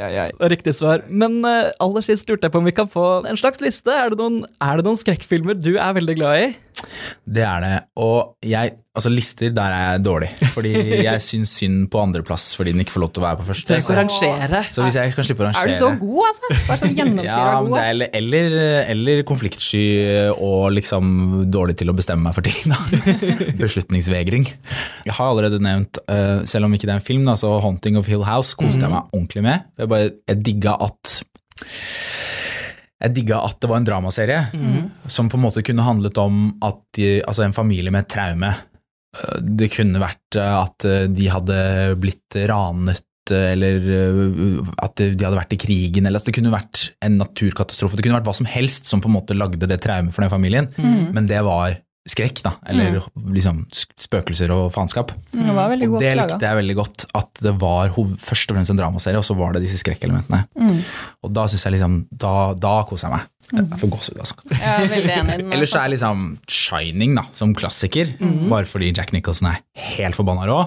er 0.49 0.53
riktig 0.57 0.77
svar. 0.79 1.07
Men 1.09 1.39
uh, 1.47 1.71
aller 1.83 2.07
sist 2.07 2.31
lurte 2.31 2.49
jeg 2.49 2.55
på 2.55 2.63
om 2.63 2.69
vi 2.69 2.75
kan 2.77 2.91
få 2.91 3.07
en 3.31 3.39
slags 3.41 3.63
liste. 3.65 3.95
Er 3.95 4.13
det 4.13 4.21
noen, 4.21 4.43
er 4.63 4.81
det 4.81 4.89
noen 4.89 5.01
skrekkfilmer 5.01 5.59
du 5.61 5.75
er 5.77 5.97
veldig 5.99 6.19
glad 6.19 6.43
i? 6.43 6.53
Det 7.25 7.43
er 7.47 7.63
det. 7.65 7.75
Og 8.03 8.47
jeg, 8.47 8.73
altså 8.97 9.11
lister, 9.13 9.53
der 9.55 9.75
er 9.75 9.85
jeg 9.93 10.03
dårlig. 10.05 10.29
Fordi 10.55 10.73
jeg 11.05 11.23
syns 11.29 11.53
synd 11.61 11.87
på 11.93 12.01
andreplass 12.03 12.51
fordi 12.59 12.75
den 12.75 12.85
ikke 12.85 12.95
får 12.97 13.05
lov 13.05 13.13
til 13.13 13.23
å 13.23 13.27
være 13.27 13.41
på 13.41 13.47
første. 13.51 13.79
Å 13.79 13.97
rangere. 13.97 14.63
Så 14.75 14.85
hvis 14.85 14.99
jeg 15.01 15.15
kan 15.17 15.29
slippe 15.29 15.47
å 15.47 15.53
Er 15.53 15.73
du 15.73 15.77
så 15.79 15.91
god, 16.01 16.21
altså? 16.31 16.53
Bare 16.69 16.79
sånn 16.83 16.97
gjennomsyra 16.99 17.47
ja, 17.53 17.59
god. 17.61 17.77
det 17.77 17.85
er, 17.85 18.15
eller, 18.21 18.57
eller, 18.95 19.23
konfliktsky 19.29 19.83
og 20.35 20.73
liksom 20.77 21.13
dårlig 21.53 21.79
til 21.83 21.93
å 21.93 21.97
bestemme 21.97 22.29
meg 22.29 22.37
for 22.39 22.47
ting. 22.47 22.73
Da. 22.73 22.81
Beslutningsvegring. 23.63 24.49
Jeg 25.07 25.17
har 25.19 25.31
allerede 25.31 25.63
nevnt, 25.63 26.03
eh, 26.13 26.43
selv 26.49 26.69
om 26.69 26.77
ikke 26.77 26.89
det 26.89 26.97
er 26.97 27.01
en 27.01 27.11
film, 27.13 27.29
da, 27.29 27.39
så 27.39 27.55
'Haunting 27.63 27.99
of 28.01 28.11
Hill 28.11 28.27
House' 28.29 28.57
koste 28.59 28.85
jeg 28.85 28.93
meg 28.93 29.09
ordentlig 29.13 29.47
med. 29.47 29.69
Jeg, 29.79 29.91
bare, 29.93 30.13
jeg 30.29 30.45
digga 30.47 30.77
at 30.83 31.21
jeg 33.03 33.15
digga 33.17 33.41
at 33.43 33.59
det 33.61 33.69
var 33.71 33.81
en 33.81 33.87
dramaserie 33.89 34.43
som 35.11 35.29
på 35.29 35.37
en 35.39 35.43
måte 35.43 35.63
kunne 35.67 35.83
handlet 35.83 36.19
om 36.23 36.53
at 36.63 36.79
de, 36.97 37.21
altså 37.27 37.43
en 37.45 37.57
familie 37.57 37.91
med 37.91 38.05
et 38.05 38.13
traume. 38.15 38.53
Eh, 39.19 39.39
Det 39.43 39.71
kunne 39.75 40.01
vært 40.03 40.37
eh, 40.39 40.55
at 40.63 40.85
eh, 40.89 41.09
de 41.11 41.27
hadde 41.29 41.57
blitt 41.99 42.39
ranet, 42.49 43.03
eller 43.33 43.85
at 44.83 44.99
de 44.99 45.25
hadde 45.25 45.39
vært 45.39 45.53
i 45.55 45.59
krigen, 45.63 46.07
eller 46.07 46.19
at 46.19 46.27
det 46.27 46.35
kunne 46.35 46.51
vært 46.53 46.89
en 47.07 47.21
naturkatastrofe. 47.21 47.95
Det 47.97 48.03
kunne 48.03 48.19
vært 48.19 48.27
hva 48.27 48.35
som 48.35 48.49
helst 48.51 48.91
som 48.91 49.01
på 49.01 49.09
en 49.09 49.15
måte 49.15 49.37
lagde 49.39 49.69
det 49.71 49.79
traumet 49.85 50.13
for 50.13 50.25
den 50.25 50.33
familien, 50.33 50.67
men 51.15 51.29
det 51.31 51.39
var 51.47 51.77
skrekk, 52.09 52.41
da. 52.43 52.51
Eller 52.67 53.01
liksom 53.33 53.61
spøkelser 53.73 54.51
og 54.51 54.73
faenskap. 54.75 55.13
Det 55.33 55.55
var 55.55 55.69
veldig 55.71 55.89
Og 55.93 56.01
det 56.03 56.15
likte 56.19 56.41
jeg 56.49 56.59
veldig 56.59 56.75
godt, 56.81 57.05
at 57.15 57.43
det 57.47 57.53
var 57.61 57.93
først 58.19 58.51
og 58.51 58.57
fremst 58.59 58.71
en 58.75 58.81
dramaserie, 58.81 59.21
og 59.21 59.25
så 59.29 59.37
var 59.39 59.53
det 59.55 59.63
disse 59.63 59.79
skrekkelementene. 59.85 60.43
Mm. 60.59 60.81
Og 61.23 61.33
da 61.33 61.45
syns 61.47 61.65
jeg 61.69 61.77
liksom 61.77 62.01
Da, 62.11 62.55
da 62.59 62.75
koser 62.89 63.09
jeg 63.09 63.17
meg. 63.19 63.29
Jeg 63.53 63.79
får 63.83 63.91
gåsehud, 63.93 64.19
altså. 64.25 64.35
Jeg 64.51 64.89
er 64.97 65.13
enig. 65.21 65.37
Er 65.39 65.53
Ellers 65.55 65.75
er 65.79 65.89
liksom 65.93 66.27
Shining 66.49 67.15
da, 67.19 67.23
som 67.37 67.55
klassiker, 67.55 68.15
Mhm. 68.19 68.49
bare 68.51 68.65
fordi 68.67 68.93
Jack 68.97 69.13
Nicholson 69.13 69.49
er 69.53 69.61
helt 69.99 70.17
forbanna 70.19 70.47
rå. 70.49 70.61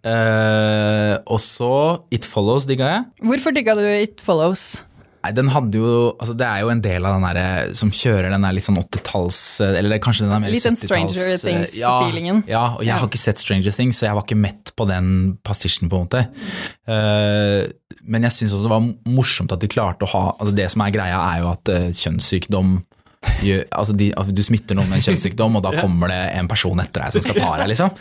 Eh, 0.00 1.14
og 1.28 1.40
så 1.44 1.72
It 2.14 2.24
Follows 2.24 2.64
digga 2.68 2.86
jeg. 2.88 3.02
Hvorfor 3.28 3.52
digga 3.52 3.74
du 3.76 3.84
It 3.84 4.20
Follows? 4.24 4.82
Nei, 5.20 5.32
den 5.36 5.50
hadde 5.52 5.76
jo, 5.76 5.88
altså 6.16 6.32
Det 6.38 6.46
er 6.48 6.62
jo 6.64 6.70
en 6.72 6.80
del 6.80 7.04
av 7.04 7.12
den 7.18 7.24
derre 7.26 7.74
som 7.76 7.90
kjører 7.92 8.30
den 8.32 8.44
der 8.46 8.54
litt 8.56 8.64
sånn 8.64 8.78
80-talls 8.80 9.40
Eller 9.66 10.00
kanskje 10.00 10.24
den 10.24 10.32
er 10.32 10.40
mer 10.46 10.54
Litt 10.54 10.64
den 10.64 10.78
70-talls 10.78 10.88
Stranger 10.88 11.26
eh, 11.26 11.42
Things-feelingen. 11.42 12.38
Ja, 12.48 12.54
ja, 12.54 12.62
og 12.78 12.80
jeg 12.86 12.88
Ja. 12.94 12.96
har 13.02 13.10
ikke 13.10 13.20
sett 13.20 13.42
Stranger 13.42 13.76
Things, 13.76 14.00
så 14.00 14.08
jeg 14.08 14.16
var 14.16 14.24
ikke 14.24 14.38
mett 14.40 14.72
på 14.80 14.86
den 14.88 15.10
pastisjen, 15.44 15.90
på 15.92 15.98
en 16.00 16.06
måte. 16.08 16.22
Uh, 16.88 17.68
men 18.08 18.24
jeg 18.24 18.32
syns 18.38 18.54
også 18.56 18.64
det 18.64 18.72
var 18.72 18.86
morsomt 19.12 19.52
at 19.52 19.60
de 19.60 19.68
klarte 19.70 20.06
å 20.08 20.12
ha 20.14 20.22
altså 20.38 20.54
Det 20.56 20.70
som 20.72 20.82
er 20.86 20.94
greia, 20.94 21.20
er 21.34 21.42
jo 21.44 21.50
at 21.52 21.72
uh, 21.74 21.90
kjønnssykdom 21.92 22.78
gjør, 23.44 23.64
altså 23.80 23.94
de, 23.96 24.10
du 24.36 24.42
smitter 24.44 24.78
noen 24.78 24.90
med 24.90 25.00
en 25.00 25.04
kjønnssykdom, 25.08 25.58
og 25.58 25.64
da 25.66 25.72
kommer 25.82 26.12
det 26.12 26.20
en 26.38 26.50
person 26.50 26.82
etter 26.82 27.04
deg 27.04 27.16
som 27.16 27.24
skal 27.26 27.38
ta 27.38 27.50
deg, 27.62 27.70
liksom. 27.72 27.94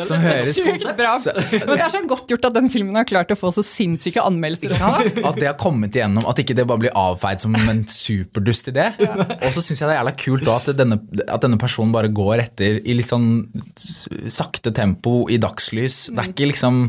Som 0.00 0.22
høres 0.22 0.56
Sjukt 0.56 0.86
bra. 0.96 1.16
Men 1.50 1.74
det 1.74 1.82
er 1.84 1.92
så 1.92 2.00
godt 2.08 2.30
gjort 2.32 2.46
at 2.48 2.54
den 2.56 2.70
filmen 2.72 2.96
har 2.96 3.04
klart 3.08 3.32
å 3.34 3.36
få 3.36 3.50
så 3.52 3.60
sinnssyke 3.66 4.22
anmeldelser. 4.24 4.72
Ikke 4.72 4.86
også. 4.86 5.10
sant? 5.12 5.26
At 5.28 5.36
det 5.36 5.48
har 5.50 5.58
kommet 5.60 5.96
igjennom, 5.96 6.24
at 6.30 6.40
ikke 6.40 6.56
det 6.56 6.64
bare 6.70 6.80
blir 6.86 6.94
avfeid 6.96 7.42
som 7.42 7.56
en 7.58 7.82
superdust 7.90 8.70
idé. 8.72 8.86
Og 9.02 9.50
så 9.52 9.60
syns 9.60 9.82
jeg 9.82 9.90
det 9.90 9.94
er 9.96 10.00
jævla 10.00 10.14
kult 10.24 10.46
da, 10.46 10.56
at, 10.56 10.72
denne, 10.78 11.00
at 11.26 11.44
denne 11.44 11.60
personen 11.60 11.92
bare 11.92 12.12
går 12.14 12.46
etter 12.46 12.80
i 12.80 12.96
litt 12.96 13.10
sånn 13.10 13.30
sakte 13.76 14.72
tempo 14.76 15.24
i 15.28 15.40
dagslys. 15.42 16.06
Det 16.14 16.24
er 16.24 16.32
ikke 16.32 16.52
liksom 16.54 16.86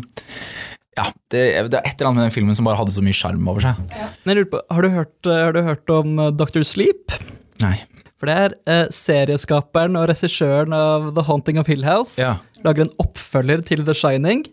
ja, 0.99 1.05
det, 1.31 1.43
det 1.71 1.79
er 1.79 1.85
et 1.87 1.93
eller 1.95 2.09
annet 2.09 2.19
med 2.19 2.25
den 2.27 2.35
filmen 2.35 2.57
som 2.57 2.67
bare 2.67 2.79
hadde 2.81 2.93
så 2.95 3.03
mye 3.03 3.15
sjarm 3.15 3.45
over 3.47 3.63
seg. 3.63 3.79
Ja. 3.95 4.09
jeg 4.27 4.37
lurer 4.41 4.49
på, 4.51 4.63
har, 4.75 4.83
du 4.83 4.97
hørt, 4.97 5.19
eh, 5.23 5.43
har 5.45 5.55
du 5.55 5.61
hørt 5.63 5.93
om 5.95 6.19
eh, 6.19 6.33
Dr. 6.35 6.65
Sleep? 6.67 7.15
Nei. 7.63 7.77
For 8.21 8.29
det 8.29 8.37
er 8.37 8.55
eh, 8.69 8.87
serieskaperen 8.93 9.97
og 9.97 10.07
regissøren 10.11 10.73
av 10.77 11.11
The 11.15 11.25
Haunting 11.25 11.57
of 11.61 11.69
Hill 11.71 11.85
House. 11.87 12.19
Ja. 12.21 12.35
Lager 12.65 12.85
en 12.85 12.91
oppfølger 13.01 13.63
til 13.65 13.85
The 13.87 13.95
Shining. 13.97 14.43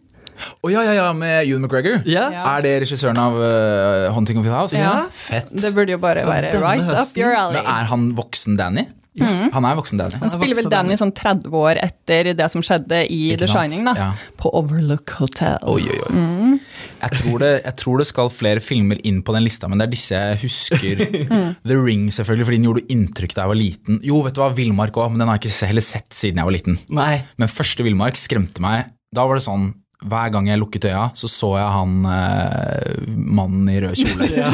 Å 0.62 0.70
ja, 0.70 0.84
ja, 0.86 0.92
ja, 0.94 1.06
med 1.16 1.42
Ewan 1.42 1.66
McGregor? 1.66 1.98
Ja. 2.08 2.28
Ja. 2.32 2.44
Er 2.54 2.64
det 2.64 2.74
regissøren 2.84 3.18
av 3.20 3.36
uh, 3.36 4.06
Haunting 4.14 4.38
of 4.40 4.46
Hill 4.46 4.54
House? 4.54 4.78
Ja. 4.78 5.08
Fett. 5.12 5.50
Det 5.50 5.74
burde 5.76 5.96
jo 5.96 6.00
bare 6.02 6.24
være 6.28 6.54
denne 6.54 6.62
right 6.62 6.94
up 6.94 7.12
your 7.18 7.34
alley. 7.34 7.58
Men 7.58 7.68
er 7.74 7.90
han 7.90 8.12
voksen 8.18 8.56
Danny? 8.60 8.86
Han 9.18 9.66
er 9.66 9.74
voksen 9.78 9.98
Danny. 9.98 10.18
Han 10.22 10.30
spiller 10.30 10.60
vel 10.60 10.68
Danny 10.70 10.96
sånn 10.98 11.12
30 11.16 11.54
år 11.58 11.80
etter 11.82 12.32
det 12.38 12.46
som 12.52 12.62
skjedde 12.64 13.02
i 13.10 13.32
Ikke 13.32 13.44
The? 13.44 13.50
Shining, 13.50 13.82
da. 13.88 13.94
Ja. 13.98 14.08
På 14.38 14.52
Overlook 14.54 15.16
Hotel. 15.18 15.58
Oi, 15.66 15.82
oi, 15.82 15.98
oi. 16.06 16.58
Jeg, 16.98 17.20
tror 17.20 17.42
det, 17.42 17.50
jeg 17.64 17.76
tror 17.78 18.02
det 18.02 18.06
skal 18.10 18.30
flere 18.32 18.62
filmer 18.64 19.00
inn 19.06 19.20
på 19.24 19.34
den 19.36 19.44
lista, 19.46 19.70
men 19.70 19.80
det 19.80 19.88
er 19.88 19.92
disse 19.94 20.18
jeg 20.18 20.40
husker. 20.42 21.02
The 21.68 21.78
Ring, 21.78 22.08
selvfølgelig, 22.14 22.48
fordi 22.48 22.60
den 22.60 22.68
gjorde 22.68 22.86
inntrykk 22.94 23.36
da 23.36 23.44
jeg 23.44 23.52
var 23.52 23.60
liten. 23.60 24.00
Jo, 24.06 24.22
vet 24.26 24.36
du 24.36 24.42
hva, 24.42 24.52
Villmark 24.56 24.98
òg, 24.98 25.12
men 25.12 25.22
den 25.22 25.30
har 25.30 25.38
jeg 25.38 25.52
ikke 25.52 25.70
heller 25.72 25.86
sett 25.88 26.08
siden 26.16 26.42
jeg 26.42 26.50
var 26.50 26.56
liten. 26.56 26.80
Nei. 26.98 27.12
Men 27.40 27.52
første 27.52 27.86
Villmark 27.86 28.18
skremte 28.20 28.64
meg. 28.64 28.90
Da 29.14 29.24
var 29.28 29.38
det 29.38 29.46
sånn 29.46 29.70
hver 29.98 30.30
gang 30.30 30.46
jeg 30.46 30.60
lukket 30.60 30.84
øya, 30.86 31.08
så 31.18 31.26
så 31.26 31.48
jeg 31.58 31.70
han 31.74 31.94
eh, 32.06 33.06
mannen 33.18 33.66
i 33.72 33.80
rød 33.82 33.98
kjole. 33.98 34.28
ja. 34.38 34.50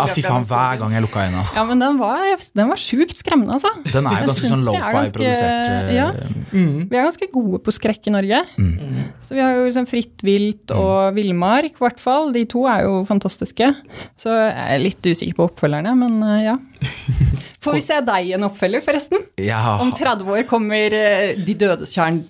Ah, 0.00 0.08
fy 0.08 0.24
faen, 0.24 0.46
hver 0.48 0.80
gang 0.80 0.94
jeg 0.96 1.04
lukka 1.04 1.26
øynene. 1.26 1.42
Altså. 1.42 1.58
Ja, 1.58 1.64
men 1.68 1.82
den 1.84 1.98
var, 2.00 2.24
den 2.56 2.70
var 2.72 2.80
sjukt 2.80 3.20
skremmende, 3.20 3.58
altså. 3.58 3.74
Den 3.90 4.08
er 4.08 4.22
jo 4.22 4.30
ganske 4.30 4.52
sånn 4.54 4.64
er 4.64 4.70
lofi-produsert. 4.70 5.92
Ja. 5.92 6.08
Mm. 6.54 6.88
Vi 6.88 6.96
er 6.96 7.04
ganske 7.10 7.28
gode 7.34 7.60
på 7.66 7.76
skrekk 7.76 8.08
i 8.08 8.14
Norge. 8.16 8.40
Mm. 8.56 9.12
Så 9.26 9.36
vi 9.36 9.44
har 9.44 9.58
jo 9.58 9.68
liksom 9.68 9.90
Fritt 9.90 10.24
vilt 10.24 10.72
og 10.72 11.12
Villmark, 11.18 11.76
i 11.76 11.84
hvert 11.84 12.00
fall. 12.00 12.32
De 12.32 12.46
to 12.48 12.64
er 12.70 12.86
jo 12.88 13.04
fantastiske. 13.08 13.70
Så 14.20 14.32
jeg 14.32 14.64
er 14.64 14.80
litt 14.80 15.04
usikker 15.04 15.36
på 15.36 15.50
oppfølgerne, 15.50 15.92
men 16.06 16.20
eh, 16.24 16.42
ja. 16.48 16.56
Får 17.60 17.76
vi 17.76 17.84
se 17.84 18.00
deg 18.00 18.32
i 18.32 18.36
en 18.38 18.48
oppfølger, 18.48 18.80
forresten? 18.80 19.28
Ja, 19.44 19.76
Om 19.84 19.92
30 19.92 20.30
år 20.32 20.46
kommer 20.48 20.94
eh, 20.96 21.34
De 21.36 21.52
dødes 21.60 21.92
tjern 21.92 22.22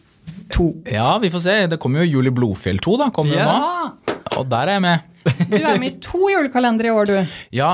2. 0.50 0.66
ja, 0.92 1.18
vi 1.22 1.30
får 1.30 1.42
se. 1.44 1.54
Det 1.72 1.78
kommer 1.82 2.02
jo 2.04 2.18
Juli 2.18 2.30
Blodfjell 2.34 2.78
2, 2.82 2.96
da. 3.00 3.10
Kommer 3.14 3.36
Ja. 3.36 3.46
nå. 3.46 4.16
Og 4.38 4.46
der 4.50 4.68
er 4.68 4.76
jeg 4.78 4.82
med. 4.82 4.98
Du 5.50 5.56
er 5.58 5.78
med 5.78 5.88
i 5.90 5.96
to 6.00 6.28
julekalendere 6.32 6.86
i 6.88 6.90
år, 6.96 7.04
du. 7.10 7.16
Ja, 7.52 7.72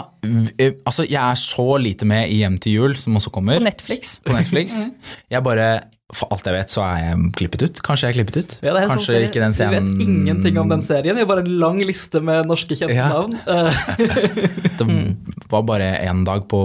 eh, 0.59 0.73
altså 0.87 1.05
jeg 1.07 1.21
er 1.21 1.35
så 1.39 1.77
lite 1.79 2.05
med 2.09 2.29
i 2.33 2.41
Hjem 2.41 2.57
til 2.59 2.73
jul, 2.73 2.97
som 2.99 3.15
også 3.21 3.31
kommer 3.31 3.59
På 3.61 3.62
Netflix. 3.65 4.17
på 4.25 4.33
Netflix. 4.35 4.89
Jeg 5.31 5.43
bare, 5.47 5.81
For 6.14 6.31
alt 6.31 6.47
jeg 6.47 6.55
vet, 6.55 6.71
så 6.71 6.85
er 6.87 6.99
jeg 7.03 7.31
klippet 7.35 7.62
ut. 7.66 7.79
Kanskje 7.83 8.07
jeg 8.07 8.14
er 8.14 8.16
klippet 8.21 8.37
ut. 8.38 8.53
Ja, 8.62 8.71
det 8.77 8.83
er 8.85 8.85
en 8.87 8.92
sånn 8.95 9.07
serie- 9.09 9.27
ikke 9.27 9.40
den 9.42 9.55
Vi 9.57 9.66
vet 9.73 10.03
ingenting 10.07 10.59
om 10.62 10.69
den 10.71 10.81
serien. 10.87 11.16
Vi 11.19 11.25
har 11.25 11.27
bare 11.27 11.42
en 11.42 11.57
lang 11.59 11.81
liste 11.83 12.21
med 12.23 12.47
norske 12.47 12.77
kjente 12.79 12.95
Ja. 12.95 13.09
navn. 13.11 13.35
Det 14.77 15.51
var 15.53 15.62
bare 15.62 15.88
én 16.03 16.25
dag 16.27 16.49
på, 16.51 16.61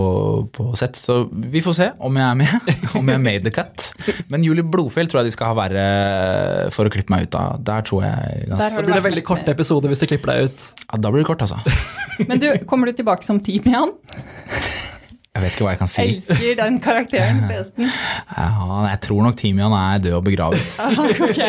på 0.53 0.75
sett, 0.77 0.95
så 0.97 1.27
vi 1.31 1.61
får 1.61 1.73
se 1.77 1.87
om 2.01 2.15
jeg 2.17 2.25
er 2.25 2.35
med. 2.35 2.71
Om 2.97 3.09
jeg 3.13 3.21
made 3.21 3.43
the 3.45 3.51
cut. 3.53 3.91
Men 4.29 4.43
Julie 4.45 4.63
Blodfjell 4.65 5.07
tror 5.09 5.21
jeg 5.21 5.29
de 5.31 5.35
skal 5.35 5.51
ha 5.51 5.57
verre 5.57 6.71
for 6.73 6.85
å 6.89 6.93
klippe 6.93 7.13
meg 7.13 7.27
ut 7.29 7.37
av. 7.37 7.59
Der 7.65 7.81
tror 7.87 8.05
jeg 8.05 8.47
ganske 8.49 8.71
Så 8.77 8.85
blir 8.85 8.97
det 8.97 9.05
veldig 9.05 9.23
korte 9.27 9.53
episoder 9.53 9.89
hvis 9.91 10.01
de 10.01 10.09
klipper 10.13 10.33
deg 10.33 10.49
ut. 10.51 10.67
ja, 10.85 10.97
Da 11.01 11.11
blir 11.13 11.21
det 11.25 11.29
kort, 11.29 11.41
altså. 11.45 11.61
Men 12.29 12.41
du, 12.41 12.49
kommer 12.69 12.89
du 12.89 12.97
tilbake 12.97 13.23
som 13.25 13.39
team 13.41 13.63
igjen? 13.69 13.93
Jeg 15.31 15.45
vet 15.45 15.53
ikke 15.55 15.63
hva 15.63 15.71
jeg 15.71 15.79
kan 15.79 15.89
si. 15.91 16.03
Jeg 16.03 16.15
Elsker 16.19 16.57
den 16.59 16.77
karakteren, 16.83 17.37
forresten. 17.47 17.87
Ja, 17.87 18.79
jeg 18.89 18.99
tror 19.05 19.23
nok 19.23 19.37
Timian 19.39 19.75
er 19.77 20.01
død 20.03 20.17
og 20.19 20.25
begravet, 20.27 20.79
Ok. 21.29 21.41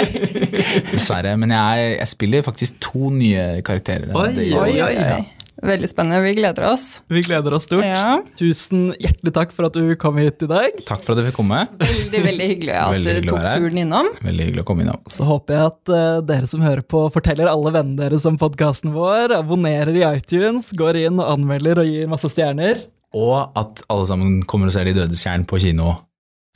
dessverre. 0.94 1.34
Men 1.42 1.50
jeg, 1.56 1.96
jeg 1.98 2.10
spiller 2.12 2.44
faktisk 2.46 2.78
to 2.84 3.10
nye 3.10 3.62
karakterer. 3.66 4.12
Oi, 4.14 4.52
Oi, 4.54 4.74
oi, 4.86 4.92
ja. 4.94 5.16
Veldig 5.62 5.86
spennende. 5.90 6.22
Vi 6.24 6.32
gleder 6.38 6.64
oss. 6.70 6.84
Vi 7.12 7.20
gleder 7.26 7.54
oss 7.54 7.66
stort. 7.68 7.84
Ja. 7.86 8.16
Tusen 8.38 8.88
hjertelig 9.02 9.34
takk 9.36 9.52
for 9.54 9.68
at 9.68 9.76
du 9.76 9.92
kom 10.00 10.16
hit 10.18 10.42
i 10.42 10.48
dag. 10.50 10.78
Takk 10.88 11.02
for 11.04 11.14
at 11.14 11.20
jeg 11.20 11.28
fikk 11.30 11.38
komme. 11.42 11.60
Veldig, 11.82 12.22
veldig 12.24 12.48
hyggelig 12.54 12.74
at 12.78 12.94
Veldig 12.96 13.04
du 13.04 13.18
hyggelig 13.18 13.28
du 13.28 13.34
tok 13.34 13.60
turen 13.66 13.82
innom. 13.84 14.08
Veldig 14.24 14.48
hyggelig 14.48 14.64
å 14.64 14.68
komme 14.70 14.86
innom. 14.86 15.02
Så 15.12 15.26
håper 15.28 15.58
jeg 15.58 15.68
at 15.74 15.92
uh, 15.94 16.22
dere 16.32 16.48
som 16.50 16.64
hører 16.66 16.82
på, 16.86 17.04
forteller 17.14 17.50
alle 17.50 17.74
vennene 17.76 18.00
deres 18.06 18.26
om 18.30 18.38
podkasten 18.40 18.94
vår, 18.96 19.36
abonnerer 19.42 19.94
i 20.00 20.06
iTunes, 20.16 20.72
går 20.78 21.02
inn 21.04 21.22
og 21.22 21.30
anmelder 21.36 21.82
og 21.84 21.90
gir 21.92 22.10
masse 22.10 22.30
stjerner. 22.32 22.82
Og 23.14 23.52
at 23.58 23.82
alle 23.92 24.06
sammen 24.08 24.40
kommer 24.48 24.70
og 24.70 24.72
ser 24.76 24.88
De 24.88 24.94
dødes 24.96 25.20
tjern 25.24 25.44
på 25.48 25.58
kino 25.60 25.92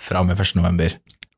fra 0.00 0.20
og 0.22 0.26
med 0.28 0.40
1. 0.40 0.56
november. 0.56 0.96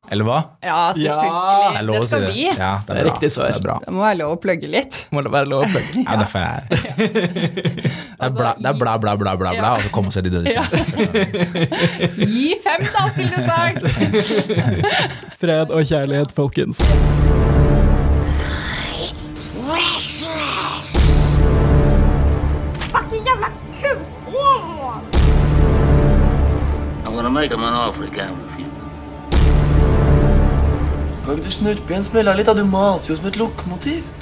Eller 0.09 0.25
hva? 0.25 0.37
Ja, 0.65 0.77
er 0.89 0.95
selvfølgelig. 0.97 1.75
Ja, 1.75 1.81
det 1.85 2.07
skal 2.09 2.23
det. 2.25 2.29
vi. 2.33 2.45
Ja, 2.47 2.69
det 2.81 2.87
Det 2.87 2.95
er, 2.95 2.99
er 2.99 3.05
riktig 3.11 3.29
svar. 3.31 3.51
Det 3.53 3.69
er. 3.69 3.83
Det 3.85 3.93
må 3.93 4.01
være 4.01 4.17
lov 4.17 4.31
å 4.33 4.39
plugge 4.41 4.67
litt. 4.73 4.97
Må 5.13 5.21
det 5.21 5.31
være 5.35 5.49
lov 5.51 5.65
å 5.67 5.69
følge. 5.69 6.01
Ja, 6.01 6.15
derfor 6.17 6.39
er 6.39 6.47
jeg 6.49 6.63
her. 6.63 7.03
Det 7.05 8.25
er 8.25 8.33
bla, 8.39 8.53
det 8.57 8.71
er 8.71 8.79
bla, 8.79 8.95
bla, 9.03 9.13
bla, 9.21 9.35
bla, 9.37 9.53
bla, 9.59 9.69
og 9.77 9.85
så 9.85 9.91
komme 9.93 10.09
og 10.09 10.15
se 10.17 10.23
De 10.25 10.33
døde 10.33 10.49
tjern. 10.49 10.69
Gi 12.33 12.49
fem, 12.63 12.87
da, 12.89 13.05
skulle 13.13 13.29
du 13.29 13.41
sagt! 13.45 13.81
Fred 15.43 15.69
og 15.77 15.85
kjærlighet, 15.93 16.33
folkens. 16.35 16.81
Gonna 27.29 27.41
make 27.41 27.51
him 27.51 27.63
an 27.63 27.73
offer 27.73 28.05
he 28.05 28.09
can't 28.09 28.35
refuse. 28.43 28.65
Ikke 31.29 31.43
du 31.45 31.51
snurpe 31.51 31.93
igjen 31.93 32.03
smella 32.03 32.33
litt? 32.33 32.49
av 32.49 32.57
Du 32.57 32.65
maser 32.65 33.13
jo 33.13 33.19
som 33.19 33.29
et 33.29 33.37
lokomotiv. 33.37 34.18